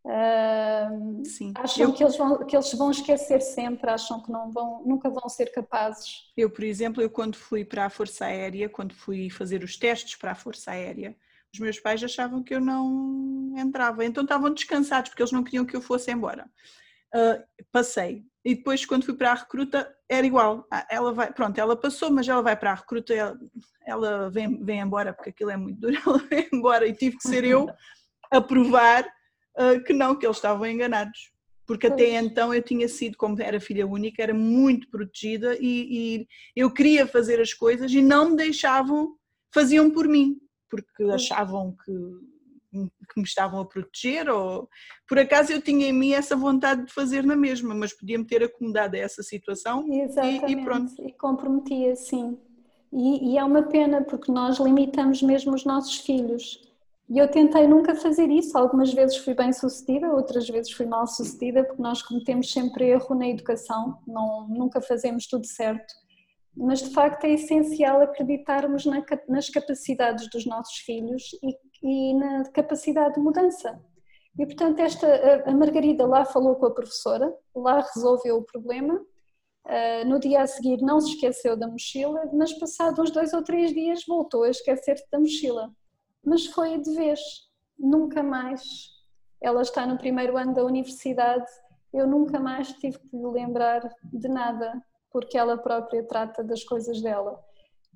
[0.03, 1.53] Uh, Sim.
[1.55, 1.93] Acham eu...
[1.93, 5.53] que, eles vão, que eles vão esquecer sempre, acham que não vão, nunca vão ser
[5.53, 6.31] capazes.
[6.35, 10.17] Eu, por exemplo, eu quando fui para a Força Aérea, quando fui fazer os testes
[10.17, 11.15] para a Força Aérea,
[11.53, 15.65] os meus pais achavam que eu não entrava, então estavam descansados porque eles não queriam
[15.65, 16.49] que eu fosse embora.
[17.13, 20.65] Uh, passei e depois quando fui para a recruta era igual.
[20.71, 23.37] Ah, ela vai, pronto, ela passou, mas ela vai para a recruta, ela,
[23.85, 27.27] ela vem, vem embora porque aquilo é muito duro, ela vem embora e tive que
[27.27, 27.67] ser eu
[28.31, 29.05] a provar
[29.57, 31.31] uh, que não, que eles estavam enganados.
[31.65, 36.27] Porque até então eu tinha sido, como era filha única, era muito protegida e, e
[36.55, 39.15] eu queria fazer as coisas e não me deixavam,
[39.53, 41.91] faziam por mim porque achavam que,
[42.71, 44.69] que me estavam a proteger ou
[45.07, 48.43] por acaso eu tinha em mim essa vontade de fazer na mesma, mas podia-me ter
[48.43, 49.85] acomodado a essa situação.
[49.87, 50.93] E, e pronto.
[50.99, 52.37] E comprometia, sim.
[52.91, 56.61] E, e é uma pena porque nós limitamos mesmo os nossos filhos.
[57.09, 58.55] E eu tentei nunca fazer isso.
[58.55, 63.15] Algumas vezes fui bem sucedida, outras vezes fui mal sucedida, porque nós cometemos sempre erro
[63.15, 65.93] na educação, não, nunca fazemos tudo certo
[66.55, 72.43] mas de facto é essencial acreditarmos na, nas capacidades dos nossos filhos e, e, na
[72.49, 73.81] capacidade de mudança.
[74.37, 75.07] E portanto, esta,
[75.45, 78.95] a Margarida lá falou com a professora, lá resolveu o problema.
[79.65, 83.43] Uh, no dia a seguir não se esqueceu da mochila, mas passados uns dois ou
[83.43, 85.69] três dias voltou a esquecer-se da mochila.
[86.23, 87.19] Mas foi de vez,
[87.77, 88.61] nunca mais.
[89.41, 91.45] Ela está no primeiro ano da universidade,
[91.93, 97.01] eu nunca mais tive que lhe lembrar de nada porque ela própria trata das coisas
[97.01, 97.39] dela.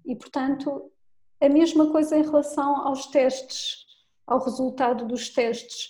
[0.06, 0.92] E, portanto,
[1.46, 3.86] a mesma coisa em relação aos testes,
[4.26, 5.90] ao resultado dos testes.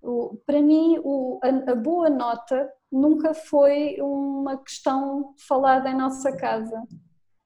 [0.00, 6.34] O, para mim, o, a, a, boa nota nunca foi uma questão falada em nossa
[6.36, 6.82] casa.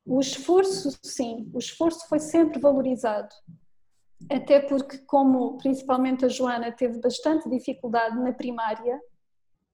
[0.06, 3.34] O esforço, sim, o esforço foi sempre valorizado.
[4.30, 9.00] Até porque, como principalmente a Joana teve bastante dificuldade na primária,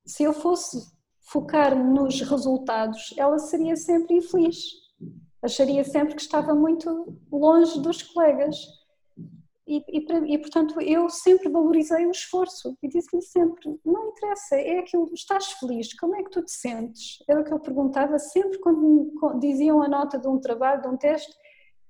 [0.06, 0.78] se eu fosse
[1.20, 4.83] focar nos resultados, ela seria sempre infeliz.
[5.44, 8.56] Acharia sempre que estava muito longe dos colegas.
[9.66, 14.78] E, e, e, portanto eu sempre valorizei o esforço e disse-lhe sempre: não interessa, é
[14.78, 17.22] aquilo, estás feliz, como é que tu te sentes?
[17.28, 20.96] Era o que eu perguntava sempre quando diziam a nota de um trabalho, de um
[20.96, 21.32] teste.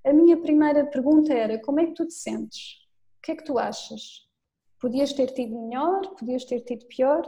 [0.05, 2.85] A minha primeira pergunta era: como é que tu te sentes?
[3.19, 4.25] O que é que tu achas?
[4.79, 7.23] Podias ter tido melhor, podias ter tido pior?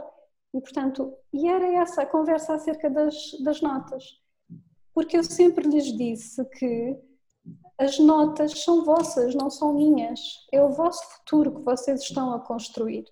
[0.54, 4.04] E, portanto, e era essa a conversa acerca das, das notas.
[4.98, 6.98] Porque eu sempre lhes disse que
[7.78, 10.18] as notas são vossas, não são minhas.
[10.52, 13.04] É o vosso futuro que vocês estão a construir.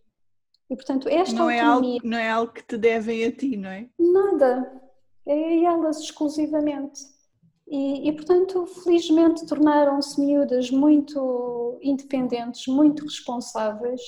[0.68, 1.60] E, portanto, esta não autonomia...
[1.60, 3.88] É algo, não é algo que te devem a ti, não é?
[4.00, 4.82] Nada.
[5.24, 7.02] É a elas exclusivamente.
[7.68, 14.00] E, e, portanto, felizmente tornaram-se miúdas muito independentes, muito responsáveis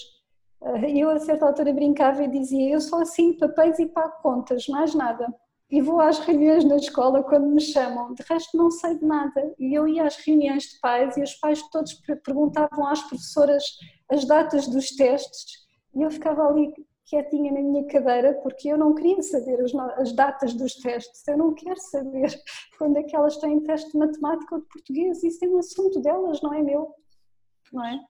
[0.88, 4.66] e eu, a certa altura, brincava e dizia: Eu sou assim, papéis e pago contas,
[4.66, 5.32] mais nada.
[5.70, 9.54] E vou às reuniões na escola quando me chamam, de resto não sei de nada.
[9.58, 11.92] E eu ia às reuniões de pais e os pais todos
[12.24, 13.64] perguntavam às professoras
[14.10, 15.66] as datas dos testes.
[15.94, 16.72] E eu ficava ali
[17.08, 19.58] quietinha na minha cadeira porque eu não queria saber
[19.96, 22.28] as, datas dos testes, eu não quero saber
[22.78, 26.00] quando é que elas têm teste de matemática ou de português, isso é um assunto
[26.00, 26.94] delas, não é meu,
[27.72, 28.00] não é?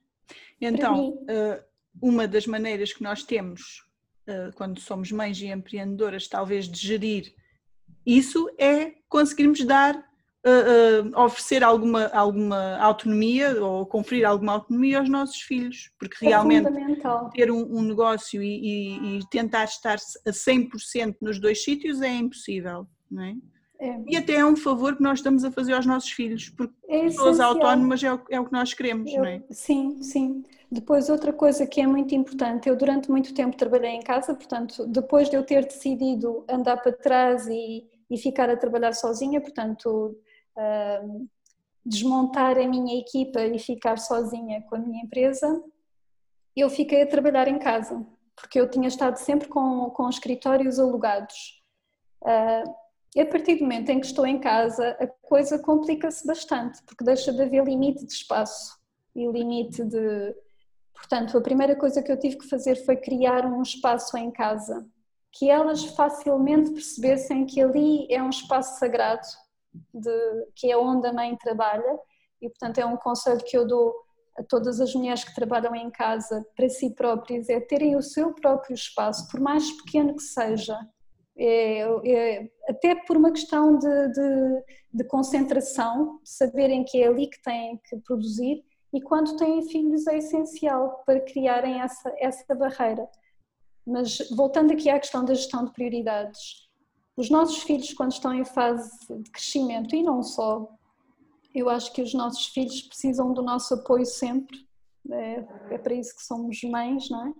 [0.60, 1.64] Então, uh,
[2.02, 3.86] uma das maneiras que nós temos
[4.28, 7.34] uh, quando somos mães e empreendedoras, talvez de gerir
[8.16, 15.08] isso, é conseguirmos dar, uh, uh, oferecer alguma, alguma autonomia ou conferir alguma autonomia aos
[15.08, 16.70] nossos filhos, porque é realmente
[17.34, 22.14] ter um, um negócio e, e, e, tentar estar a 100% nos dois sítios é
[22.14, 23.34] impossível, não é?
[23.80, 24.00] É.
[24.08, 27.02] E até é um favor que nós estamos a fazer aos nossos filhos, porque é
[27.02, 29.42] pessoas autónomas é o, é o que nós queremos, eu, não é?
[29.50, 30.44] Sim, sim.
[30.70, 34.84] Depois, outra coisa que é muito importante, eu durante muito tempo trabalhei em casa, portanto,
[34.86, 40.16] depois de eu ter decidido andar para trás e, e ficar a trabalhar sozinha, portanto,
[40.56, 41.28] uh,
[41.84, 45.62] desmontar a minha equipa e ficar sozinha com a minha empresa,
[46.56, 48.04] eu fiquei a trabalhar em casa,
[48.34, 51.62] porque eu tinha estado sempre com, com escritórios alugados.
[52.22, 56.82] Uh, e a partir do momento em que estou em casa, a coisa complica-se bastante,
[56.84, 58.78] porque deixa de haver limite de espaço
[59.14, 60.34] e limite de.
[60.94, 64.86] Portanto, a primeira coisa que eu tive que fazer foi criar um espaço em casa
[65.32, 69.26] que elas facilmente percebessem que ali é um espaço sagrado,
[69.92, 71.98] de, que é onde a mãe trabalha,
[72.40, 73.94] e portanto é um conselho que eu dou
[74.36, 78.32] a todas as mulheres que trabalham em casa para si próprias, é terem o seu
[78.32, 80.78] próprio espaço, por mais pequeno que seja,
[81.36, 84.64] é, é, até por uma questão de, de,
[84.94, 90.18] de, concentração, saberem que é ali que têm que produzir e quando têm filhos é
[90.18, 93.08] essencial para criarem essa, essa barreira.
[93.88, 96.68] Mas voltando aqui à questão da gestão de prioridades,
[97.16, 98.90] os nossos filhos, quando estão em fase
[99.22, 100.68] de crescimento, e não só,
[101.54, 104.56] eu acho que os nossos filhos precisam do nosso apoio sempre,
[105.10, 107.30] é, é para isso que somos mães, não é?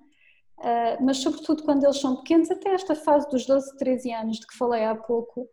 [0.59, 4.47] Uh, mas sobretudo quando eles são pequenos, até esta fase dos 12, 13 anos de
[4.47, 5.49] que falei há pouco,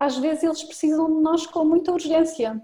[0.00, 2.60] às vezes eles precisam de nós com muita urgência,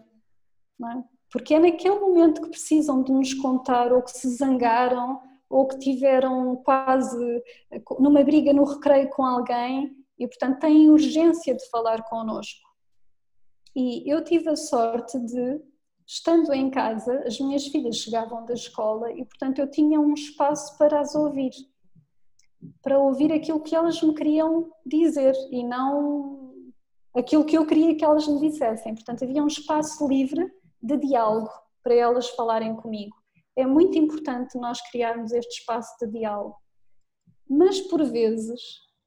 [0.84, 1.04] é?
[1.30, 5.20] Porque é naquele momento que precisam de nos contar ou que se zangaram
[5.52, 7.42] ou que tiveram quase
[8.00, 12.66] numa briga no recreio com alguém e, portanto, têm urgência de falar connosco.
[13.76, 15.60] E eu tive a sorte de,
[16.06, 20.76] estando em casa, as minhas filhas chegavam da escola e, portanto, eu tinha um espaço
[20.78, 21.50] para as ouvir,
[22.80, 26.54] para ouvir aquilo que elas me queriam dizer e não
[27.14, 28.94] aquilo que eu queria que elas me dissessem.
[28.94, 30.50] Portanto, havia um espaço livre
[30.82, 31.50] de diálogo
[31.82, 33.21] para elas falarem comigo
[33.56, 36.56] é muito importante nós criarmos este espaço de diálogo.
[37.48, 38.60] Mas, por vezes,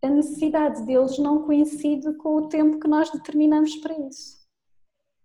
[0.04, 4.46] a necessidade deles não coincide com o tempo que nós determinamos para isso.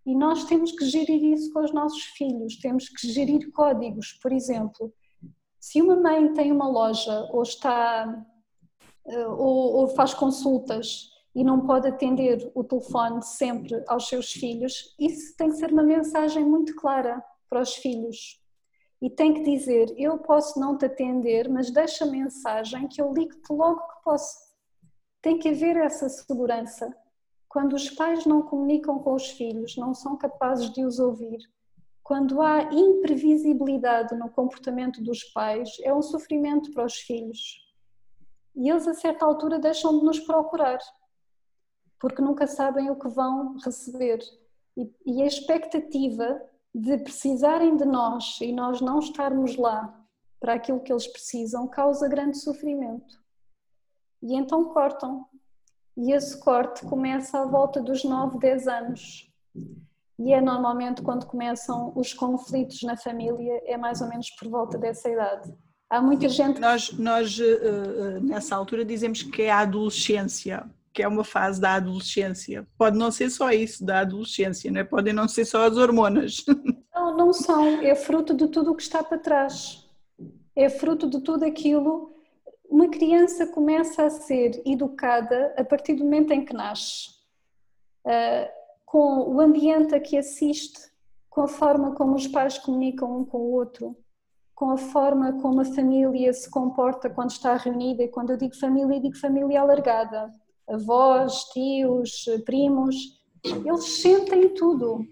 [0.05, 4.13] E nós temos que gerir isso com os nossos filhos, temos que gerir códigos.
[4.13, 4.91] Por exemplo,
[5.59, 8.25] se uma mãe tem uma loja ou está
[9.05, 14.95] eh, ou, ou faz consultas e não pode atender o telefone sempre aos seus filhos,
[14.99, 18.40] isso tem que ser uma mensagem muito clara para os filhos
[19.01, 23.51] e tem que dizer: Eu posso não te atender, mas deixa mensagem que eu ligo-te
[23.51, 24.37] logo que posso.
[25.21, 26.95] Tem que haver essa segurança.
[27.49, 31.39] Quando os pais não comunicam com os filhos, não são capazes de os ouvir,
[32.01, 37.61] quando há imprevisibilidade no comportamento dos pais, é um sofrimento para os filhos.
[38.55, 40.79] E eles, a certa altura, deixam de nos procurar,
[41.99, 44.19] porque nunca sabem o que vão receber.
[45.05, 46.41] E, a expectativa
[46.73, 49.93] de precisarem de nós e nós não estarmos lá
[50.39, 53.21] para aquilo que eles precisam causa grande sofrimento.
[54.23, 55.25] E então cortam.
[55.97, 59.31] E esse corte começa à volta dos 9, 10 anos.
[60.17, 64.77] E é normalmente quando começam os conflitos na família, é mais ou menos por volta
[64.77, 65.53] dessa idade.
[65.89, 66.59] Há muita gente.
[66.59, 71.59] Nós, nós eh, eh, nessa altura, dizemos que é a adolescência que é uma fase
[71.59, 72.67] da adolescência.
[72.77, 74.83] Pode não ser só isso da adolescência, né?
[74.83, 76.43] podem não ser só as hormonas.
[76.93, 77.81] Não, não são.
[77.81, 79.89] É fruto de tudo o que está para trás.
[80.55, 82.13] É fruto de tudo aquilo.
[82.69, 87.07] Uma criança começa a ser educada a partir do momento em que nasce,
[88.05, 88.47] uh,
[88.85, 90.79] com o ambiente a que assiste,
[91.27, 93.97] com a forma como os pais comunicam um com o outro,
[94.53, 98.03] com a forma como a família se comporta quando está reunida.
[98.03, 100.29] E quando eu digo família, digo família alargada
[100.67, 102.95] avós, tios, primos,
[103.43, 105.05] eles sentem tudo.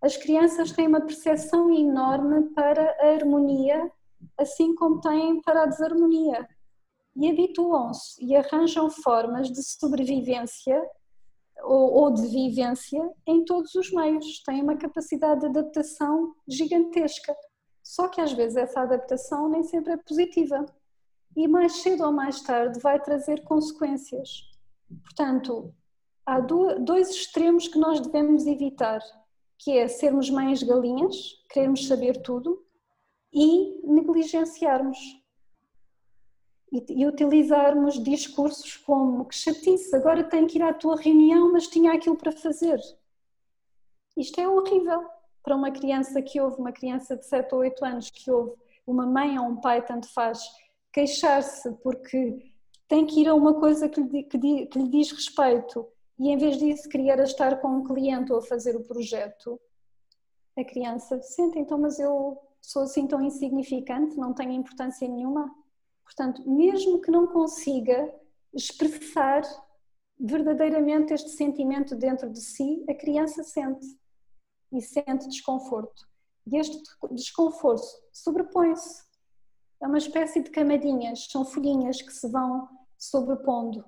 [0.00, 3.90] As crianças têm uma percepção enorme para a harmonia,
[4.38, 6.48] assim como têm para a desarmonia.
[7.16, 10.82] E habituam-se e arranjam formas de sobrevivência
[11.62, 14.42] ou, ou de vivência em todos os meios.
[14.44, 17.34] Têm uma capacidade de adaptação gigantesca.
[17.82, 20.66] Só que às vezes essa adaptação nem sempre é positiva.
[21.36, 24.55] E mais cedo ou mais tarde vai trazer consequências.
[25.02, 25.74] Portanto,
[26.24, 29.00] há dois extremos que nós devemos evitar,
[29.58, 31.16] que é sermos mães galinhas,
[31.50, 32.64] queremos saber tudo,
[33.32, 34.98] e negligenciarmos.
[36.72, 41.92] E, utilizarmos discursos como que chatice, agora tenho que ir à tua reunião, mas tinha
[41.92, 42.80] aquilo para fazer.
[44.16, 45.04] Isto é horrível
[45.42, 48.56] para uma criança que ouve, uma criança de 7 ou 8 anos que ouve
[48.86, 50.40] uma mãe ou um pai, tanto faz,
[50.92, 52.52] queixar-se porque
[52.88, 55.86] tem que ir a uma coisa que lhe, que, que lhe diz respeito
[56.18, 59.60] e em vez disso queria estar com um cliente ou a fazer o projeto,
[60.56, 65.54] a criança sente, então, mas eu sou assim tão insignificante, não tenho importância nenhuma.
[66.02, 68.12] Portanto, mesmo que não consiga
[68.54, 69.42] expressar
[70.18, 73.86] verdadeiramente este sentimento dentro de si, a criança sente
[74.72, 76.08] e sente desconforto.
[76.46, 76.80] E este
[77.10, 79.04] desconforto sobrepõe-se.
[79.80, 82.68] É uma espécie de camadinhas, são folhinhas que se vão
[82.98, 83.84] sobrepondo.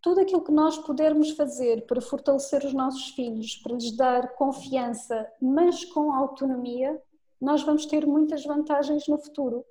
[0.00, 5.28] Tudo aquilo que nós pudermos fazer para fortalecer os nossos filhos, para lhes dar confiança,
[5.40, 7.00] mas com autonomia,
[7.40, 9.64] nós vamos ter muitas vantagens no futuro.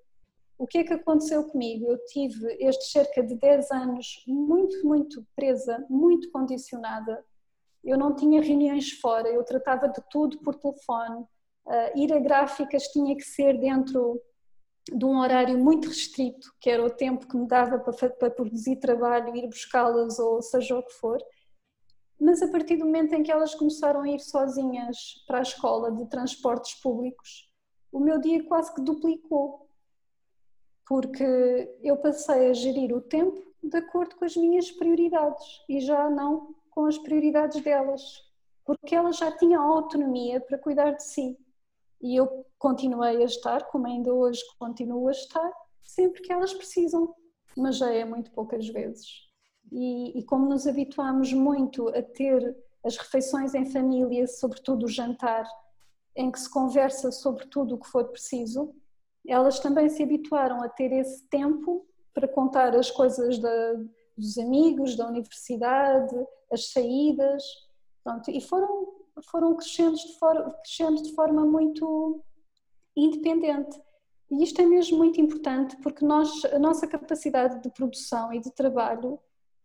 [0.58, 1.88] O que é que aconteceu comigo?
[1.88, 7.24] Eu tive estes cerca de 10 anos muito, muito presa, muito condicionada.
[7.84, 11.26] Eu não tinha reuniões fora, eu tratava de tudo por telefone.
[11.66, 14.22] Uh, ir a gráficas tinha que ser dentro
[14.92, 18.78] de um horário muito restrito, que era o tempo que me dava para, para produzir
[18.78, 21.20] trabalho, ir buscá-las ou seja o que for.
[22.20, 25.92] Mas a partir do momento em que elas começaram a ir sozinhas para a escola
[25.92, 27.50] de transportes públicos,
[27.92, 29.68] o meu dia quase que duplicou,
[30.86, 36.10] porque eu passei a gerir o tempo de acordo com as minhas prioridades e já
[36.10, 38.02] não com as prioridades delas,
[38.66, 41.38] porque elas já tinham autonomia para cuidar de si.
[42.04, 45.52] E eu continuei a estar, como ainda hoje continuo a estar,
[45.82, 47.16] sempre que elas precisam,
[47.58, 49.08] mas já é muito poucas vezes.
[49.72, 55.48] E, e como nos habituamos muito a ter as refeições em família, sobretudo o jantar,
[56.16, 58.76] em que se conversa sobre tudo o que for preciso,
[59.28, 63.74] elas também se habituaram a ter esse tempo para contar as coisas da,
[64.18, 66.16] dos amigos, da universidade,
[66.52, 67.44] as saídas,
[68.04, 68.94] pronto, e foram,
[69.30, 72.24] foram crescendo, de for, crescendo de forma muito
[72.96, 73.80] independente.
[74.32, 78.52] E isto é mesmo muito importante porque nós, a nossa capacidade de produção e de
[78.52, 79.20] trabalho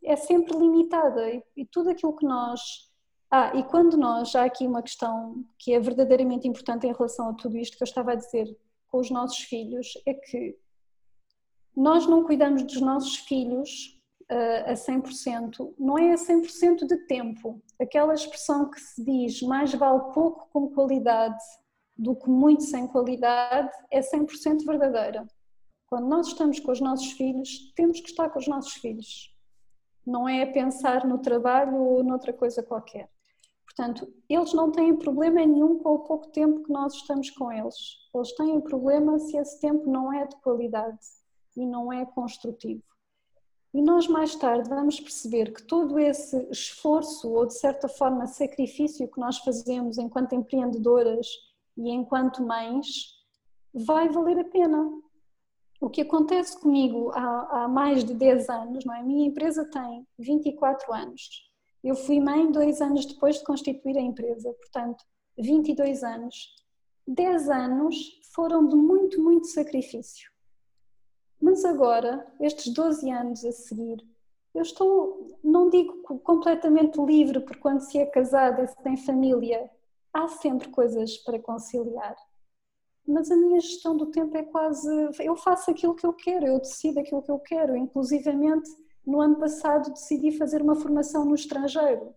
[0.04, 2.88] é sempre limitada e, e tudo aquilo que nós
[3.30, 7.34] ah, e quando nós, há aqui uma questão que é verdadeiramente importante em relação a
[7.34, 8.56] tudo isto que eu estava a dizer
[8.88, 10.56] com os nossos filhos, é que
[11.76, 17.62] nós não cuidamos dos nossos filhos uh, a 100%, não é a 100% de tempo.
[17.80, 21.38] Aquela expressão que se diz mais vale pouco com qualidade
[21.96, 25.26] do que muito sem qualidade é 100% verdadeira.
[25.86, 29.34] Quando nós estamos com os nossos filhos, temos que estar com os nossos filhos.
[30.04, 33.08] Não é pensar no trabalho ou noutra coisa qualquer.
[33.64, 37.76] Portanto, eles não têm problema nenhum com o pouco tempo que nós estamos com eles.
[38.12, 40.98] Eles têm problema se esse tempo não é de qualidade
[41.56, 42.82] e não é construtivo.
[43.74, 49.10] E nós mais tarde vamos perceber que todo esse esforço ou de certa forma sacrifício
[49.10, 51.26] que nós fazemos enquanto empreendedoras
[51.76, 53.14] e enquanto mães
[53.72, 54.90] vai valer a pena.
[55.80, 59.00] O que acontece comigo há, há mais de 10 anos, não é?
[59.00, 61.48] A minha empresa tem 24 anos
[61.82, 65.04] eu fui mãe dois anos depois de constituir a empresa, portanto,
[65.38, 66.56] 22 anos.
[67.06, 70.30] 10 anos foram de muito, muito sacrifício.
[71.40, 74.04] Mas agora, estes 12 anos a seguir,
[74.54, 79.70] eu estou, não digo completamente livre, porque quando se é casada e se tem família,
[80.12, 82.16] há sempre coisas para conciliar.
[83.06, 84.88] Mas a minha gestão do tempo é quase.
[85.20, 88.68] Eu faço aquilo que eu quero, eu decido aquilo que eu quero, inclusivamente
[89.08, 92.14] no ano passado decidi fazer uma formação no estrangeiro,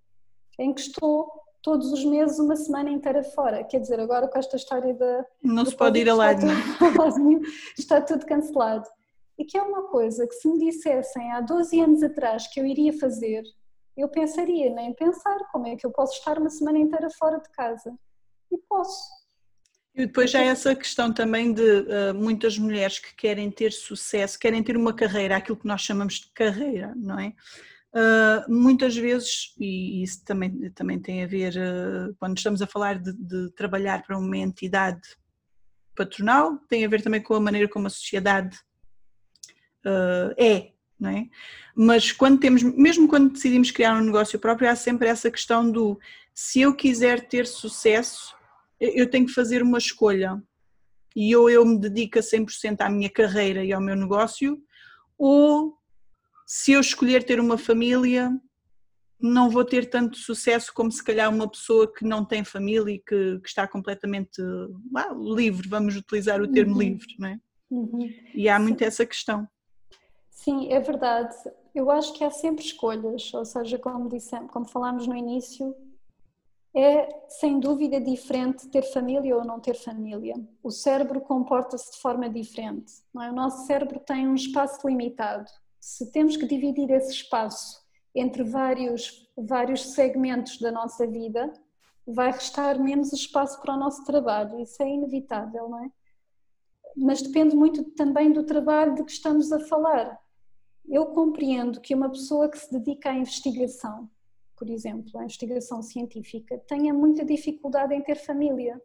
[0.59, 3.63] em que estou todos os meses uma semana inteira fora.
[3.63, 5.26] Quer dizer, agora com esta história da.
[5.41, 6.45] Não se pode ir a lado.
[7.80, 8.89] Está tudo cancelado.
[9.41, 12.65] E que é uma coisa que se me dissessem há 12 anos atrás que eu
[12.65, 13.41] iria fazer,
[13.97, 17.49] eu pensaria nem pensar como é que eu posso estar uma semana inteira fora de
[17.49, 17.91] casa.
[18.51, 19.09] E posso.
[19.95, 24.37] E depois já há essa questão também de uh, muitas mulheres que querem ter sucesso,
[24.37, 27.33] querem ter uma carreira, aquilo que nós chamamos de carreira, não é?
[27.95, 32.99] Uh, muitas vezes, e isso também, também tem a ver, uh, quando estamos a falar
[32.99, 35.01] de, de, trabalhar para uma entidade
[35.95, 38.55] patronal, tem a ver também com a maneira como a sociedade
[40.38, 41.27] é, não é?
[41.75, 45.99] Mas quando temos, mesmo quando decidimos criar um negócio próprio, há sempre essa questão do
[46.34, 48.36] se eu quiser ter sucesso,
[48.79, 50.41] eu tenho que fazer uma escolha
[51.15, 54.61] e ou eu me dedico a 100% à minha carreira e ao meu negócio,
[55.17, 55.77] ou
[56.45, 58.32] se eu escolher ter uma família,
[59.19, 62.99] não vou ter tanto sucesso como se calhar uma pessoa que não tem família e
[62.99, 64.41] que, que está completamente
[64.95, 66.79] ah, livre, vamos utilizar o termo uhum.
[66.79, 67.39] livre, não é?
[67.69, 68.13] Uhum.
[68.34, 68.86] E há muito Sim.
[68.86, 69.47] essa questão.
[70.43, 71.35] Sim, é verdade.
[71.73, 75.75] Eu acho que há sempre escolhas, ou seja, como dissemos, como falámos no início,
[76.73, 80.33] é sem dúvida diferente ter família ou não ter família.
[80.63, 82.91] O cérebro comporta-se de forma diferente.
[83.21, 83.29] É?
[83.29, 85.47] O nosso cérebro tem um espaço limitado.
[85.79, 87.79] Se temos que dividir esse espaço
[88.15, 91.53] entre vários, vários segmentos da nossa vida,
[92.07, 94.59] vai restar menos espaço para o nosso trabalho.
[94.59, 95.91] Isso é inevitável, não é?
[96.97, 100.19] Mas depende muito também do trabalho de que estamos a falar.
[100.88, 104.09] Eu compreendo que uma pessoa que se dedica à investigação,
[104.57, 108.82] por exemplo, à investigação científica, tenha muita dificuldade em ter família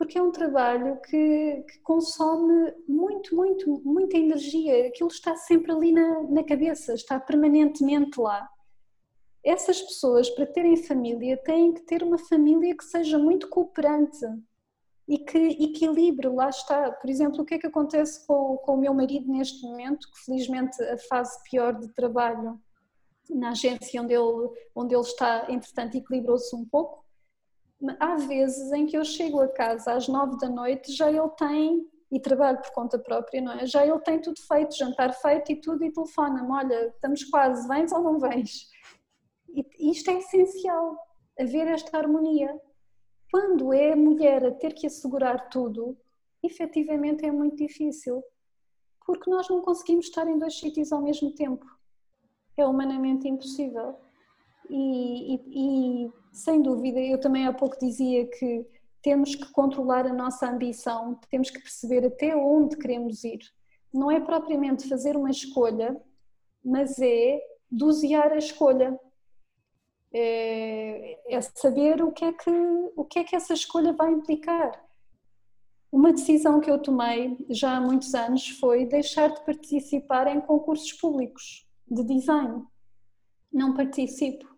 [0.00, 4.86] porque é um trabalho que, que, consome muito, muito, muita energia.
[4.86, 8.48] Aquilo está sempre ali na, na cabeça, está permanentemente lá.
[9.44, 14.24] Essas pessoas, para terem família, têm que ter uma família que seja muito cooperante
[15.10, 16.92] e que equilibre, lá está.
[16.92, 20.24] Por exemplo, o que é que acontece com, com o meu marido neste momento, que
[20.24, 22.60] felizmente a fase pior de trabalho
[23.28, 27.04] na agência onde ele, onde ele está, entretanto, equilibrou-se um pouco
[27.98, 31.84] há vezes em que eu chego a casa às nove da noite, já ele tem,
[32.12, 33.66] e trabalho por conta própria, não é?
[33.66, 37.90] Já ele tem tudo feito, jantar feito e tudo, e telefona-me: olha, estamos quase, vens
[37.90, 38.68] ou não vens?
[39.48, 40.96] E isto é essencial,
[41.38, 42.56] haver esta harmonia.
[43.30, 45.96] Quando é mulher a ter que assegurar tudo,
[46.42, 48.22] efetivamente é muito difícil,
[49.06, 51.64] porque nós não conseguimos estar em dois sítios ao mesmo tempo.
[52.56, 53.96] É humanamente impossível.
[54.68, 58.66] E, e, e, sem dúvida, eu também há pouco dizia que
[59.02, 63.40] temos que controlar a nossa ambição, temos que perceber até onde queremos ir.
[63.92, 66.00] Não é propriamente fazer uma escolha,
[66.64, 68.98] mas é dosear a escolha.
[70.12, 72.50] É, é saber o que é que
[72.96, 74.84] o que é que essa escolha vai implicar.
[75.92, 80.92] Uma decisão que eu tomei já há muitos anos foi deixar de participar em concursos
[80.92, 82.64] públicos de design.
[83.52, 84.50] Não participo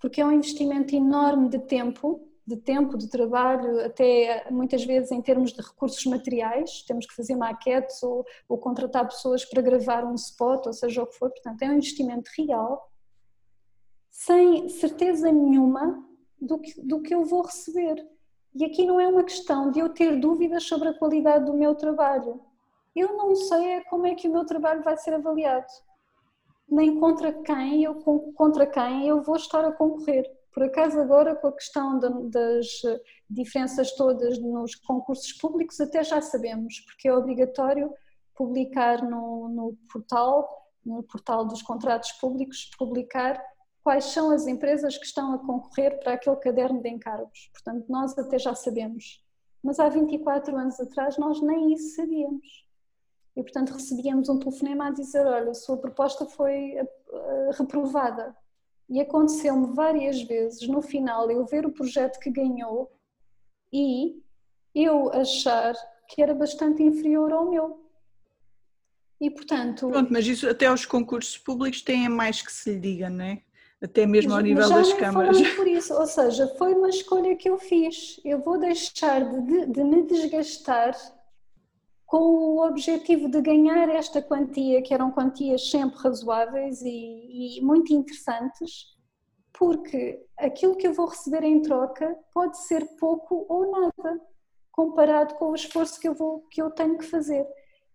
[0.00, 5.20] porque é um investimento enorme de tempo, de tempo, de trabalho, até muitas vezes em
[5.20, 10.14] termos de recursos materiais, temos que fazer maquetes ou, ou contratar pessoas para gravar um
[10.14, 12.88] spot, ou seja o que for, portanto é um investimento real,
[14.16, 16.02] sem certeza nenhuma
[16.40, 18.02] do que, do que eu vou receber.
[18.54, 21.74] E aqui não é uma questão de eu ter dúvidas sobre a qualidade do meu
[21.74, 22.40] trabalho.
[22.94, 25.70] Eu não sei como é que o meu trabalho vai ser avaliado
[26.68, 27.94] nem contra quem eu,
[28.34, 30.28] contra quem eu vou estar a concorrer.
[30.52, 32.00] Por acaso agora com a questão
[32.30, 32.66] das
[33.28, 37.92] diferenças todas nos concursos públicos até já sabemos, porque é obrigatório
[38.34, 43.40] publicar no, no portal, no portal dos contratos públicos, publicar
[43.86, 47.48] quais são as empresas que estão a concorrer para aquele caderno de encargos.
[47.52, 49.24] Portanto, nós até já sabemos.
[49.62, 52.66] Mas há 24 anos atrás nós nem isso sabíamos
[53.36, 56.86] e portanto recebíamos um telefonema a dizer olha, a sua proposta foi eh,
[57.56, 58.36] reprovada
[58.88, 62.90] e aconteceu-me várias vezes no final eu ver o projeto que ganhou
[63.72, 64.20] e
[64.74, 65.74] eu achar
[66.08, 67.88] que era bastante inferior ao meu
[69.20, 69.88] e portanto...
[69.90, 73.42] Pronto, mas isso até aos concursos públicos têm mais que se lhe diga, não é?
[73.82, 75.40] Até mesmo ao nível das câmaras.
[75.54, 78.18] por isso, ou seja, foi uma escolha que eu fiz.
[78.24, 80.96] Eu vou deixar de, de me desgastar
[82.06, 87.92] com o objetivo de ganhar esta quantia, que eram quantias sempre razoáveis e, e, muito
[87.92, 88.96] interessantes,
[89.52, 94.20] porque aquilo que eu vou receber em troca pode ser pouco ou nada,
[94.70, 97.46] comparado com o esforço que eu, vou, que eu tenho que fazer.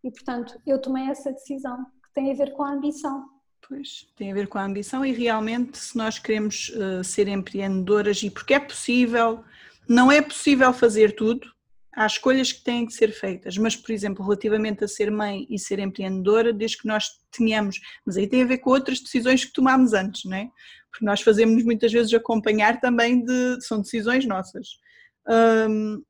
[0.04, 3.26] E, portanto, eu tomei essa decisão, que tem a ver com a ambição.
[3.68, 8.22] Pois, tem a ver com a ambição e realmente se nós queremos uh, ser empreendedoras
[8.22, 9.44] e porque é possível,
[9.88, 11.48] não é possível fazer tudo,
[11.96, 15.60] há escolhas que têm que ser feitas, mas, por exemplo, relativamente a ser mãe e
[15.60, 19.54] ser empreendedora, desde que nós tenhamos, mas aí tem a ver com outras decisões que
[19.54, 20.50] tomámos antes, não é?
[20.90, 24.68] Porque nós fazemos muitas vezes acompanhar também de, são decisões nossas.
[25.70, 26.04] Um,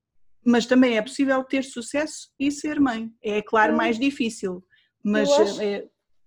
[0.44, 3.12] mas também é possível ter sucesso e ser mãe.
[3.24, 4.64] É claro mais difícil,
[5.04, 5.30] mas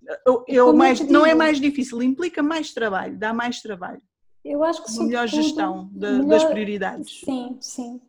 [0.07, 4.03] eu é, eu, eu mais, não é mais difícil, implica mais trabalho, dá mais trabalho.
[4.45, 7.21] Eu acho que uma melhor gestão de, melhor, das prioridades.
[7.25, 8.01] Sim, sim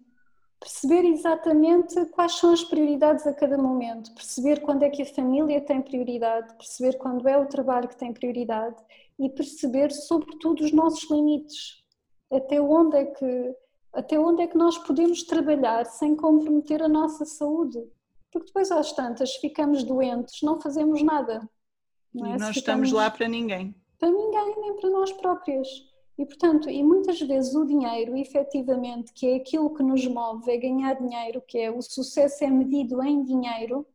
[0.65, 5.61] perceber exatamente quais são as prioridades a cada momento, perceber quando é que a família
[5.61, 8.75] tem prioridade, perceber quando é o trabalho que tem prioridade
[9.19, 11.83] e perceber sobretudo os nossos limites,
[12.31, 13.55] até onde é que
[13.93, 17.81] até onde é que nós podemos trabalhar sem comprometer a nossa saúde,
[18.29, 21.47] porque depois às tantas ficamos doentes, não fazemos nada.
[22.15, 22.35] Não é?
[22.35, 23.75] E nós estamos lá para ninguém.
[23.99, 25.67] Para ninguém, nem para nós próprias.
[26.17, 30.57] E, portanto, e muitas vezes o dinheiro, efetivamente, que é aquilo que nos move, é
[30.57, 33.85] ganhar dinheiro, que é o sucesso é medido em dinheiro,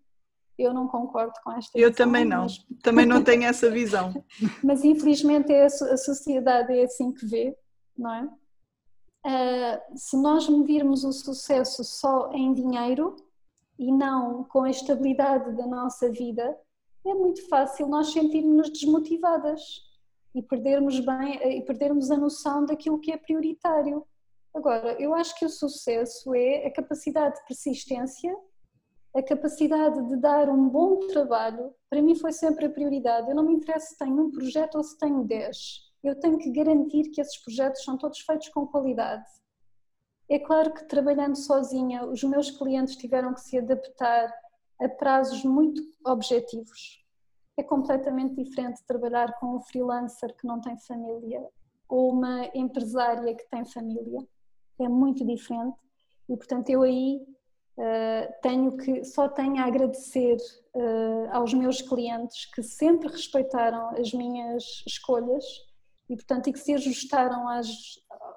[0.58, 2.58] eu não concordo com esta Eu visão, também não, mas...
[2.82, 4.12] também não tenho essa visão.
[4.62, 7.56] mas infelizmente é a sociedade é assim que vê,
[7.96, 8.28] não é?
[9.26, 13.16] Uh, se nós medirmos o sucesso só em dinheiro
[13.78, 16.56] e não com a estabilidade da nossa vida,
[17.04, 19.60] é muito fácil nós sentirmos-nos desmotivadas
[20.34, 24.06] e perdermos bem e perdermos a noção daquilo que é prioritário.
[24.54, 28.36] Agora, eu acho que o sucesso é a capacidade de persistência,
[29.14, 31.74] a capacidade de dar um bom trabalho.
[31.88, 33.28] Para mim foi sempre a prioridade.
[33.28, 35.90] Eu não me interessa se tenho um projeto ou se tenho dez.
[36.02, 39.24] Eu tenho que garantir que esses projetos são todos feitos com qualidade.
[40.28, 44.32] É claro que trabalhando sozinha, os meus clientes tiveram que se adaptar
[44.80, 47.04] a prazos muito objetivos.
[47.56, 51.46] É completamente diferente trabalhar com um freelancer que não tem família
[51.88, 54.26] ou uma empresária que tem família.
[54.78, 55.76] É muito diferente
[56.28, 57.20] e, portanto, eu aí
[57.76, 60.36] uh, tenho que só tenho a agradecer
[60.74, 65.44] uh, aos meus clientes que sempre respeitaram as minhas escolhas
[66.08, 67.68] e, portanto, e que se ajustaram às,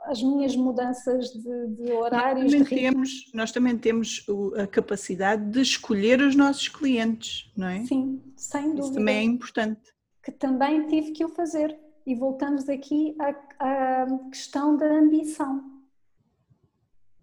[0.05, 2.51] às minhas mudanças de, de horários.
[2.51, 4.25] Nós também, temos, nós também temos
[4.57, 7.85] a capacidade de escolher os nossos clientes, não é?
[7.85, 8.81] Sim, sem dúvida.
[8.81, 9.93] Isso também é importante.
[10.21, 11.77] Que também tive que o fazer.
[12.05, 15.59] E voltamos aqui à, à questão da ambição.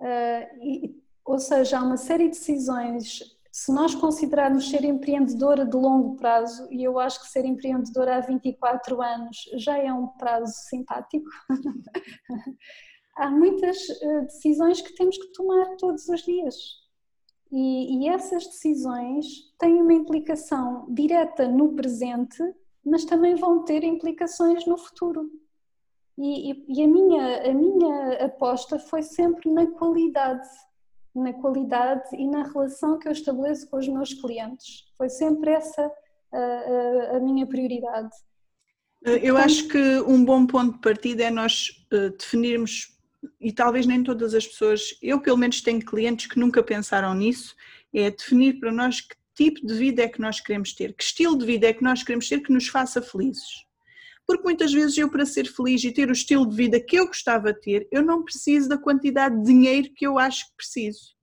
[0.00, 5.76] Uh, e, ou seja, há uma série de decisões se nós considerarmos ser empreendedora de
[5.76, 10.54] longo prazo, e eu acho que ser empreendedora há 24 anos já é um prazo
[10.70, 11.28] simpático,
[13.18, 16.54] há muitas eh, decisões que temos que tomar todos os dias.
[17.52, 19.26] E, e, essas decisões
[19.58, 22.42] têm uma implicação direta no presente,
[22.82, 25.30] mas também vão ter implicações no futuro.
[26.16, 30.48] E, e, e a, minha, a minha aposta foi sempre na qualidade
[31.14, 34.84] na qualidade e na relação que eu estabeleço com os meus clientes.
[34.96, 35.90] Foi sempre essa
[36.32, 38.10] a, a, a minha prioridade.
[39.04, 42.96] Eh, eu acho que um bom ponto de partida é nós uh, definirmos,
[43.40, 47.54] e talvez nem todas as pessoas, eu pelo menos tenho clientes que nunca pensaram nisso,
[47.92, 51.36] é definir para nós que tipo de vida é que nós queremos ter, que estilo
[51.36, 53.64] de vida é que nós queremos ter que nos faça felizes.
[54.30, 57.08] Porque muitas vezes eu, para ser feliz e ter o estilo de vida que eu
[57.08, 61.16] gostava de ter, eu não preciso da quantidade de dinheiro que eu acho que preciso.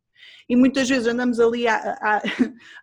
[0.50, 2.22] E muitas vezes andamos ali a, a,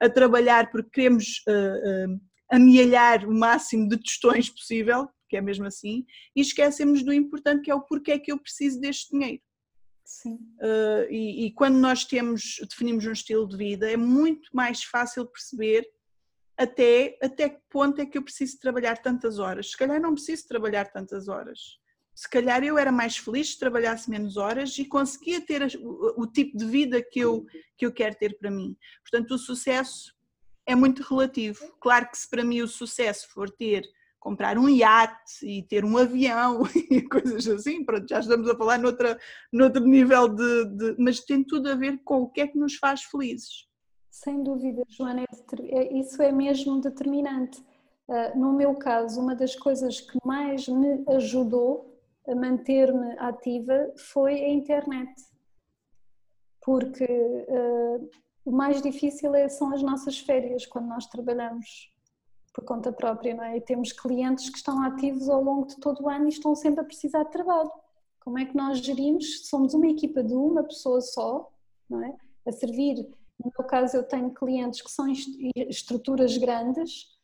[0.01, 2.21] a trabalhar porque queremos uh, uh,
[2.51, 7.71] amealhar o máximo de tostões possível, que é mesmo assim, e esquecemos do importante que
[7.71, 9.43] é o porquê é que eu preciso deste dinheiro.
[10.07, 10.37] Sim.
[10.59, 15.27] Uh, e, e, quando nós temos, definimos um estilo de vida, é muito mais fácil
[15.27, 15.87] perceber
[16.57, 19.71] até, até que ponto é que eu preciso trabalhar tantas horas.
[19.71, 21.79] Se calhar não preciso trabalhar tantas horas.
[22.15, 26.27] Se calhar eu era mais feliz se trabalhasse menos horas e conseguia ter o, o
[26.27, 27.45] tipo de vida que eu,
[27.77, 28.77] que eu quero ter para mim.
[29.03, 30.15] Portanto, o sucesso
[30.65, 31.77] é muito relativo.
[31.81, 33.83] Claro que se para mim o sucesso for ter
[34.25, 38.79] comprar um iate e ter um avião e coisas assim, pronto, já estamos a falar
[38.79, 39.21] noutra,
[39.53, 42.77] noutro nível de, de, Mas tem tudo a ver com o que é que nos
[42.77, 43.67] faz felizes.
[44.25, 45.27] Sem dúvida, Joana, é,
[45.69, 47.63] é, isso é mesmo determinante.
[48.09, 51.95] Uh, no meu caso, uma das coisas que mais me ajudou
[52.27, 55.13] a manter-me ativa foi a internet.
[56.63, 58.11] Porque uh,
[58.47, 61.93] o mais difícil é, são as nossas férias quando nós trabalhamos
[62.55, 63.59] por conta própria, não é?
[63.59, 66.81] E temos clientes que estão ativos ao longo de todo o ano e estão sempre
[66.81, 67.71] a precisar de trabalho.
[68.21, 69.47] Como é que nós gerimos?
[69.49, 71.53] Somos uma equipa de uma pessoa só,
[71.91, 72.17] não é?
[72.47, 73.07] A servir
[73.43, 75.07] no meu caso, eu tenho clientes que são
[75.69, 77.15] estruturas grandes,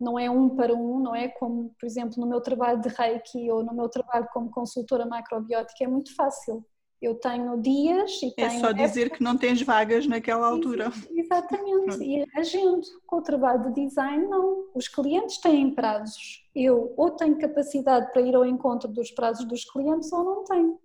[0.00, 3.50] não é um para um, não é como, por exemplo, no meu trabalho de Reiki
[3.50, 6.64] ou no meu trabalho como consultora macrobiótica, é muito fácil.
[7.00, 8.58] Eu tenho dias e é tenho.
[8.58, 9.16] É só dizer época...
[9.18, 10.90] que não tens vagas naquela altura.
[11.10, 12.02] Exatamente.
[12.02, 12.80] e agendo.
[13.06, 14.64] Com o trabalho de design, não.
[14.74, 16.44] Os clientes têm prazos.
[16.54, 20.78] Eu ou tenho capacidade para ir ao encontro dos prazos dos clientes ou não tenho.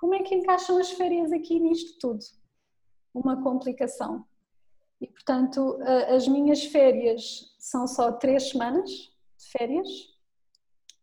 [0.00, 2.24] Como é que encaixam as férias aqui nisto tudo?
[3.18, 4.24] Uma complicação.
[5.00, 5.78] E, portanto,
[6.14, 9.88] as minhas férias são só três semanas de férias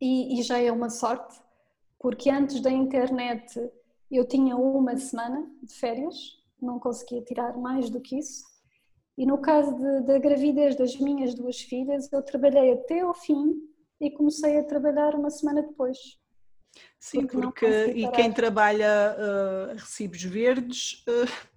[0.02, 1.40] e, e já é uma sorte,
[2.00, 3.72] porque antes da internet
[4.12, 6.16] eu tinha uma semana de férias,
[6.62, 8.44] não conseguia tirar mais do que isso.
[9.18, 13.56] E no caso da gravidez das minhas duas filhas, eu trabalhei até ao fim
[14.02, 15.98] e comecei a trabalhar uma semana depois.
[17.00, 21.53] Sim, porque, porque e quem trabalha uh, recibos verdes uh,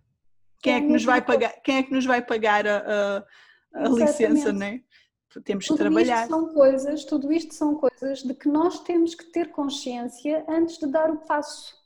[0.67, 2.79] quem é que nos vai pagar, quem é que nos vai pagar a,
[3.73, 4.83] a, a licença, né?
[5.45, 6.23] Temos tudo que trabalhar.
[6.23, 10.79] Isto são coisas, tudo isto são coisas de que nós temos que ter consciência antes
[10.79, 11.77] de dar o passo.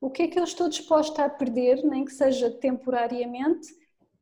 [0.00, 3.68] O que é que eu estou disposta a perder, nem que seja temporariamente,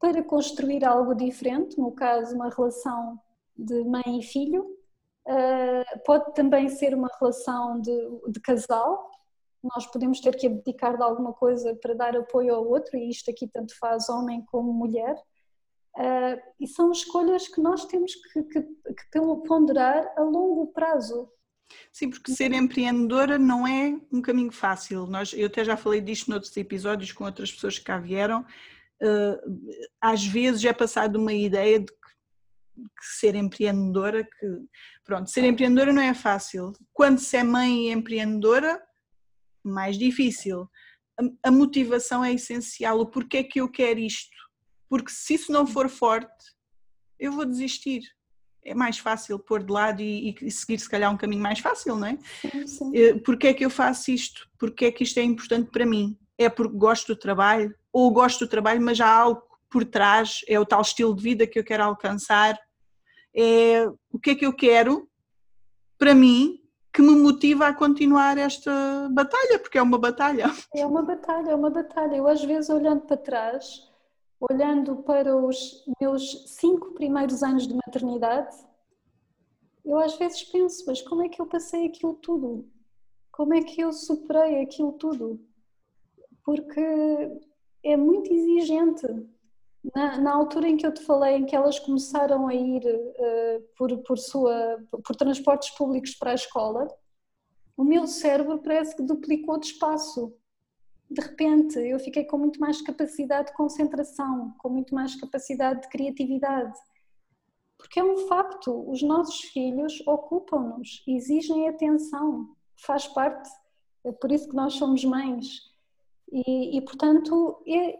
[0.00, 3.18] para construir algo diferente, no caso, uma relação
[3.56, 4.64] de mãe e filho,
[5.26, 7.92] uh, pode também ser uma relação de,
[8.28, 9.08] de casal,
[9.62, 13.30] nós podemos ter que abdicar de alguma coisa para dar apoio ao outro, e isto
[13.30, 15.14] aqui tanto faz homem como mulher.
[15.96, 21.28] Uh, e são escolhas que nós temos que, que, que ponderar a longo prazo.
[21.92, 25.06] Sim, porque ser empreendedora não é um caminho fácil.
[25.06, 28.42] Nós, eu até já falei disto noutros episódios com outras pessoas que cá vieram.
[29.02, 34.46] Uh, às vezes é passado uma ideia de que, que, ser empreendedora, que
[35.04, 36.72] pronto, ser empreendedora não é fácil.
[36.92, 38.80] Quando se é mãe e empreendedora,
[39.68, 40.68] mais difícil.
[41.18, 43.00] A, a motivação é essencial.
[43.00, 44.36] O porquê é que eu quero isto?
[44.88, 46.44] Porque se isso não for forte,
[47.18, 48.02] eu vou desistir
[48.68, 51.96] é mais fácil pôr de lado e, e, seguir se calhar um caminho mais fácil,
[51.96, 52.18] não é?
[52.40, 52.96] Sim, sim.
[52.96, 54.48] Eh, Porquê é que eu faço isto?
[54.58, 56.18] Porquê é que isto é importante para mim?
[56.36, 57.74] É porque gosto do trabalho?
[57.92, 61.46] Ou gosto do trabalho, mas há algo por trás, é o tal estilo de vida
[61.46, 62.58] que eu quero alcançar?
[63.34, 65.08] É o que é que eu quero
[65.98, 66.60] para mim
[66.98, 70.46] que me motiva a continuar esta batalha, porque é uma batalha.
[70.74, 72.16] É uma batalha, é uma batalha.
[72.16, 73.88] Eu às vezes olhando para trás
[74.40, 78.56] olhando para os meus cinco primeiros anos de maternidade,
[79.84, 82.68] eu às vezes penso, mas como é que eu passei aquilo tudo?
[83.30, 85.40] Como é que eu superei aquilo tudo?
[86.44, 86.80] Porque
[87.84, 89.06] é muito exigente.
[89.94, 93.62] Na, na altura em que eu te falei, em que elas começaram a ir uh,
[93.76, 96.88] por, por, sua, por transportes públicos para a escola,
[97.76, 100.36] o meu cérebro parece que duplicou de espaço
[101.10, 105.88] de repente eu fiquei com muito mais capacidade de concentração, com muito mais capacidade de
[105.88, 106.78] criatividade.
[107.78, 113.48] Porque é um facto, os nossos filhos ocupam-nos, exigem atenção, faz parte,
[114.04, 115.60] é por isso que nós somos mães.
[116.30, 117.98] E, e portanto, é,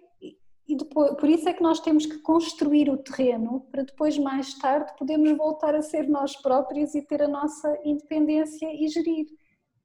[0.68, 4.52] e depois, por isso é que nós temos que construir o terreno para depois, mais
[4.54, 9.26] tarde, podermos voltar a ser nós próprios e ter a nossa independência e gerir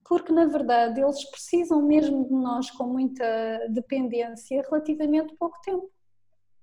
[0.05, 3.25] porque na verdade eles precisam mesmo de nós com muita
[3.69, 5.89] dependência relativamente pouco tempo.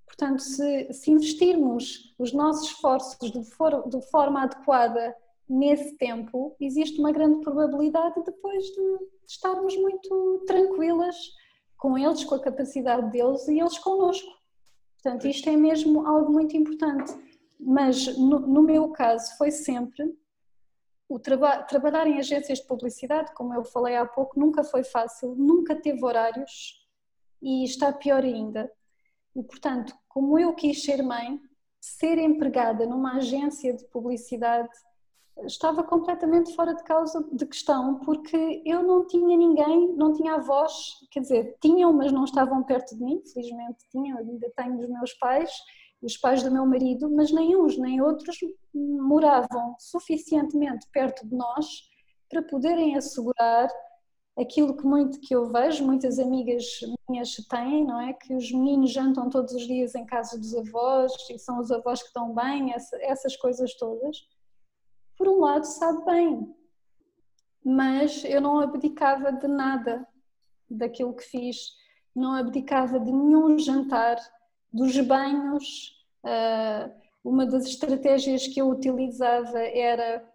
[0.05, 5.15] Portanto, se, se investirmos os nossos esforços de, for, de, forma adequada
[5.49, 8.97] nesse tempo, existe uma grande probabilidade depois de,
[9.27, 11.15] estarmos muito tranquilas
[11.81, 14.31] com eles, com a capacidade deles e eles connosco.
[15.01, 17.11] Portanto, isto é mesmo algo muito importante.
[17.59, 20.15] Mas no, no meu caso foi sempre
[21.09, 25.33] o traba trabalhar em agências de publicidade, como eu falei há pouco, nunca foi fácil,
[25.35, 26.87] nunca teve horários
[27.41, 28.71] e está pior ainda.
[29.35, 31.41] E portanto, como eu quis ser mãe,
[31.79, 34.69] ser empregada numa agência de publicidade
[35.45, 40.73] estava completamente fora de causa de questão, porque eu não tinha ninguém, não tinha avós,
[41.09, 45.13] quer dizer, tinham, mas não estavam perto de mim, felizmente tinham, ainda tenho os meus
[45.13, 45.51] pais,
[46.01, 48.37] os pais do meu marido, mas nem uns nem outros
[48.73, 51.65] moravam suficientemente perto de nós
[52.29, 53.69] para poderem assegurar
[54.39, 56.65] aquilo que muito que eu vejo, muitas amigas
[57.09, 58.13] minhas têm, não é?
[58.13, 62.01] Que os meninos jantam todos os dias em casa dos avós e são os avós
[62.01, 64.17] que estão bem, essa, essas coisas todas.
[65.21, 66.51] Por um lado, sabe bem,
[67.63, 70.07] mas eu não abdicava de nada
[70.67, 71.75] daquilo que fiz,
[72.15, 74.17] não abdicava de nenhum jantar,
[74.73, 75.95] dos banhos.
[76.23, 76.91] Uh,
[77.23, 80.27] uma das estratégias que eu utilizava era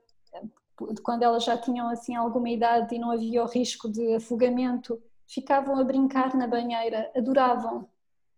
[1.03, 5.81] quando elas já tinham assim alguma idade e não havia o risco de afogamento, ficavam
[5.81, 7.89] a brincar na banheira, adoravam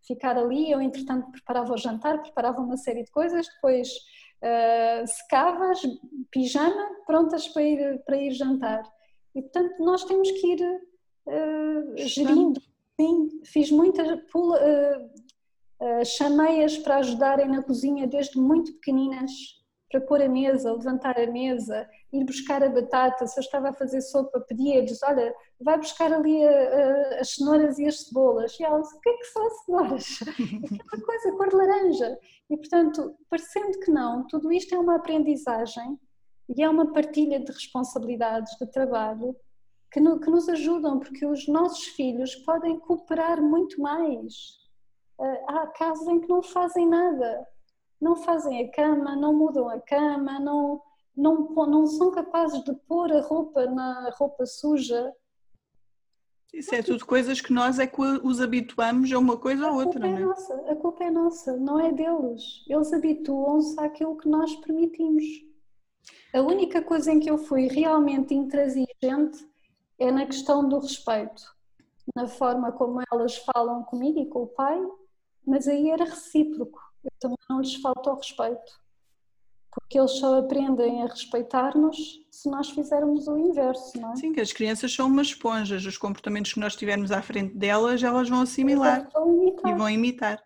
[0.01, 0.71] ficar ali.
[0.71, 3.91] Eu, entretanto, preparava o jantar, preparava uma série de coisas, depois
[4.43, 5.81] uh, secavas,
[6.31, 8.83] pijama, prontas para ir, para ir jantar.
[9.35, 10.63] E, portanto, nós temos que ir
[11.27, 12.61] uh, gerindo.
[13.01, 14.59] Sim, fiz muita pula,
[15.81, 19.31] Uh, Chamei-as para ajudarem na cozinha desde muito pequeninas,
[19.91, 23.27] para pôr a mesa, levantar a mesa, ir buscar a batata.
[23.27, 27.79] Se eu estava a fazer sopa, pedia-lhes: Olha, vai buscar ali a, a, as cenouras
[27.79, 28.59] e as cebolas.
[28.59, 30.19] E elas: O que é que são as cenouras?
[30.81, 32.19] Aquela coisa, cor de laranja.
[32.51, 35.99] E portanto, parecendo que não, tudo isto é uma aprendizagem
[36.49, 39.37] e é uma partilha de responsabilidades, de trabalho.
[39.91, 44.59] Que, no, que nos ajudam, porque os nossos filhos podem cooperar muito mais
[45.49, 47.47] há casos em que não fazem nada,
[48.01, 50.83] não fazem a cama, não mudam a cama, não,
[51.17, 55.13] não, não são capazes de pôr a roupa na roupa suja.
[56.53, 60.01] Isso é tudo coisas que nós é que os habituamos a uma coisa ou outra,
[60.01, 60.21] não é?
[60.21, 62.65] Nossa, a culpa é nossa, não é deles.
[62.67, 65.25] Eles habituam-se àquilo que nós permitimos.
[66.33, 69.47] A única coisa em que eu fui realmente intransigente
[69.99, 71.43] é na questão do respeito,
[72.15, 74.81] na forma como elas falam comigo e com o pai,
[75.47, 76.81] mas aí era recíproco.
[77.05, 78.81] Eu também não lhes falta o respeito,
[79.71, 84.17] porque eles só aprendem a respeitar-nos se nós fizermos o inverso, não é?
[84.17, 88.03] Sim, que as crianças são umas esponjas, os comportamentos que nós tivermos à frente delas,
[88.03, 90.43] elas vão assimilar vão e vão imitar.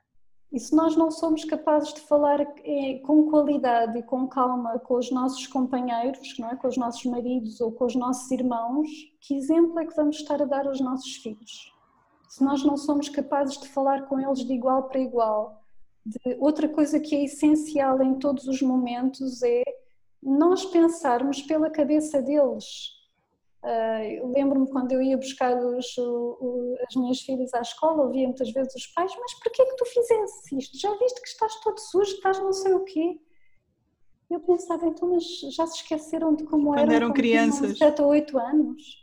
[0.53, 4.99] E se nós não somos capazes de falar eh, com qualidade e com calma com
[4.99, 6.57] os nossos companheiros, não é?
[6.57, 8.87] com os nossos maridos ou com os nossos irmãos,
[9.23, 11.73] que exemplo é que vamos estar a dar aos nossos filhos?
[12.29, 15.62] Se nós não somos capazes de falar com eles de igual para igual.
[16.05, 16.37] De...
[16.39, 19.63] Outra coisa que é essencial em todos os momentos é
[20.23, 23.03] nós pensarmos pela cabeça deles
[23.63, 28.51] Uh, Lembro-me quando eu ia buscar os, o, as minhas filhas à escola, ouvia muitas
[28.51, 30.79] vezes os pais: Mas porquê que tu fizeste isto?
[30.81, 33.21] Já viste que estás todo sujo, estás não sei o quê?
[34.29, 35.25] Eu pensava, então, mas
[35.55, 37.79] já se esqueceram de como quando eram, eram crianças?
[37.79, 39.02] 7 ou 8 anos.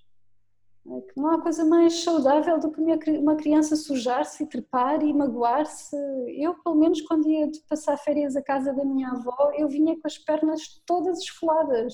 [0.87, 5.95] É não há coisa mais saudável do que uma criança sujar-se e trepar e magoar-se.
[6.35, 10.07] Eu, pelo menos, quando ia passar férias à casa da minha avó, eu vinha com
[10.07, 11.93] as pernas todas esfoladas.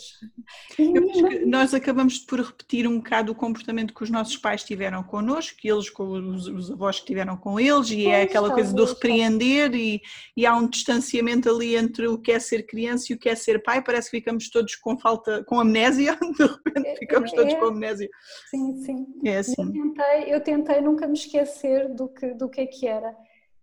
[1.46, 5.70] Nós acabamos por repetir um bocado o comportamento que os nossos pais tiveram connosco, que
[5.70, 9.74] eles com os, os avós que tiveram com eles, e é aquela coisa do repreender,
[9.74, 10.02] e,
[10.38, 13.36] e, há um distanciamento ali entre o que é ser criança e o que é
[13.36, 13.84] ser pai.
[13.84, 17.66] Parece que ficamos todos com falta, com amnésia, de repente é, ficamos é, todos com
[17.66, 18.10] amnésia.
[18.50, 19.08] Sim, sim.
[19.24, 19.54] É assim.
[19.58, 23.16] Eu tentei, eu tentei nunca me esquecer do que, do que é que era.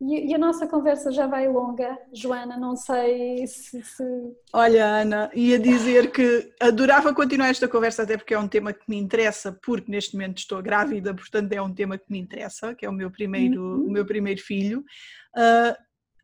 [0.04, 4.02] E, a nossa conversa já vai longa, Joana, não sei se, se...
[4.52, 8.82] Olha, Ana, ia dizer que adorava continuar esta conversa, até porque é um tema que
[8.88, 12.84] me interessa, porque neste momento estou grávida, portanto é um tema que me interessa, que
[12.84, 13.86] é o meu primeiro, uhum.
[13.86, 14.80] o meu primeiro filho.
[15.36, 15.76] Uh,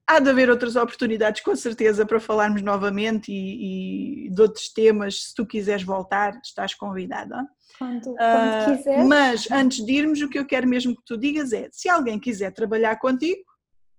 [0.08, 5.28] há de haver outras oportunidades, com certeza, para falarmos novamente e, e de outros temas.
[5.28, 7.46] Se tu quiseres voltar, estás convidada.
[7.78, 9.06] Quando, quando uh.
[9.06, 12.18] Mas antes de irmos, o que eu quero mesmo que tu digas é: se alguém
[12.18, 13.42] quiser trabalhar contigo,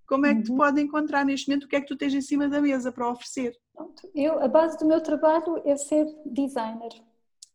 [0.06, 0.58] como é que te uhum.
[0.58, 1.64] pode encontrar neste momento?
[1.64, 3.56] O que é que tu tens em cima da mesa para oferecer?
[4.14, 6.92] Eu, a base do meu trabalho é ser designer.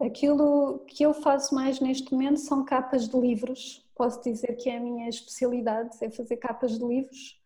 [0.01, 3.85] Aquilo que eu faço mais neste momento são capas de livros.
[3.95, 7.41] Posso dizer que é a minha especialidade, é fazer capas de livros.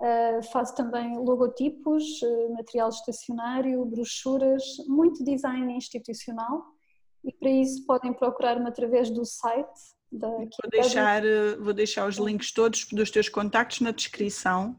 [0.00, 6.77] Uh, faço também logotipos, uh, material estacionário, brochuras, muito design institucional
[7.28, 12.16] e para isso podem procurar-me através do site da vou deixar, eh, vou deixar os
[12.16, 14.74] links todos dos teus contactos na descrição.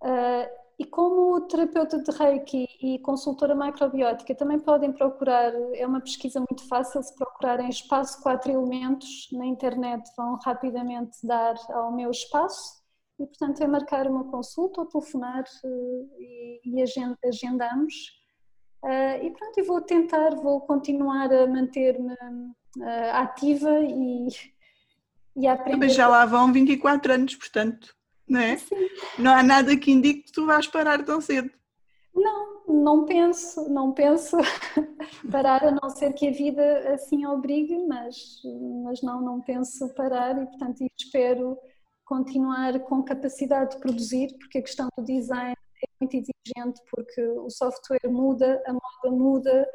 [0.00, 0.46] Uh,
[0.78, 6.68] e como terapeuta de Reiki e consultora microbiótica, também podem procurar, é uma pesquisa muito
[6.68, 12.78] fácil, se procurarem espaço quatro elementos na internet vão rapidamente dar ao meu espaço
[13.18, 16.84] e portanto é marcar uma consulta ou telefonar uh, e, e
[17.24, 18.17] agendamos.
[18.82, 24.28] Uh, e pronto, eu vou tentar, vou continuar a manter-me uh, ativa e,
[25.36, 25.76] e a aprender.
[25.76, 27.94] Mas já lá vão 24 anos, portanto,
[28.28, 28.56] não é?
[28.56, 28.88] Sim.
[29.18, 31.50] Não há nada que indique que tu vais parar tão cedo.
[32.14, 34.36] Não, não penso, não penso
[35.30, 38.40] parar, a não ser que a vida assim obrigue, mas,
[38.84, 41.58] mas não, não penso parar e portanto espero
[42.04, 45.54] continuar com capacidade de produzir, porque a questão do design
[46.00, 49.70] muito exigente, porque o software muda, a moda muda,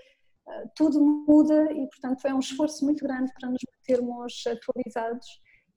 [0.48, 5.28] eh, tudo muda e, portanto, é um esforço muito grande para nos mantermos atualizados.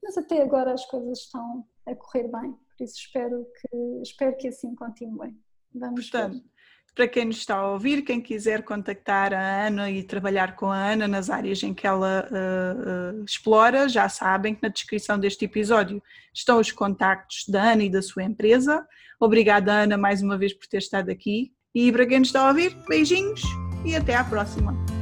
[0.02, 4.48] Mas até agora as coisas estão a correr bem, por isso espero que, espero que
[4.48, 5.36] assim continuem.
[5.74, 6.55] Vamos portanto, ver
[6.96, 10.78] para quem nos está a ouvir, quem quiser contactar a Ana e trabalhar com a
[10.78, 16.02] Ana nas áreas em que ela uh, explora, já sabem que na descrição deste episódio
[16.34, 18.82] estão os contactos da Ana e da sua empresa.
[19.20, 21.52] Obrigada, Ana, mais uma vez por ter estado aqui.
[21.74, 23.42] E para quem nos está a ouvir, beijinhos
[23.84, 24.95] e até à próxima.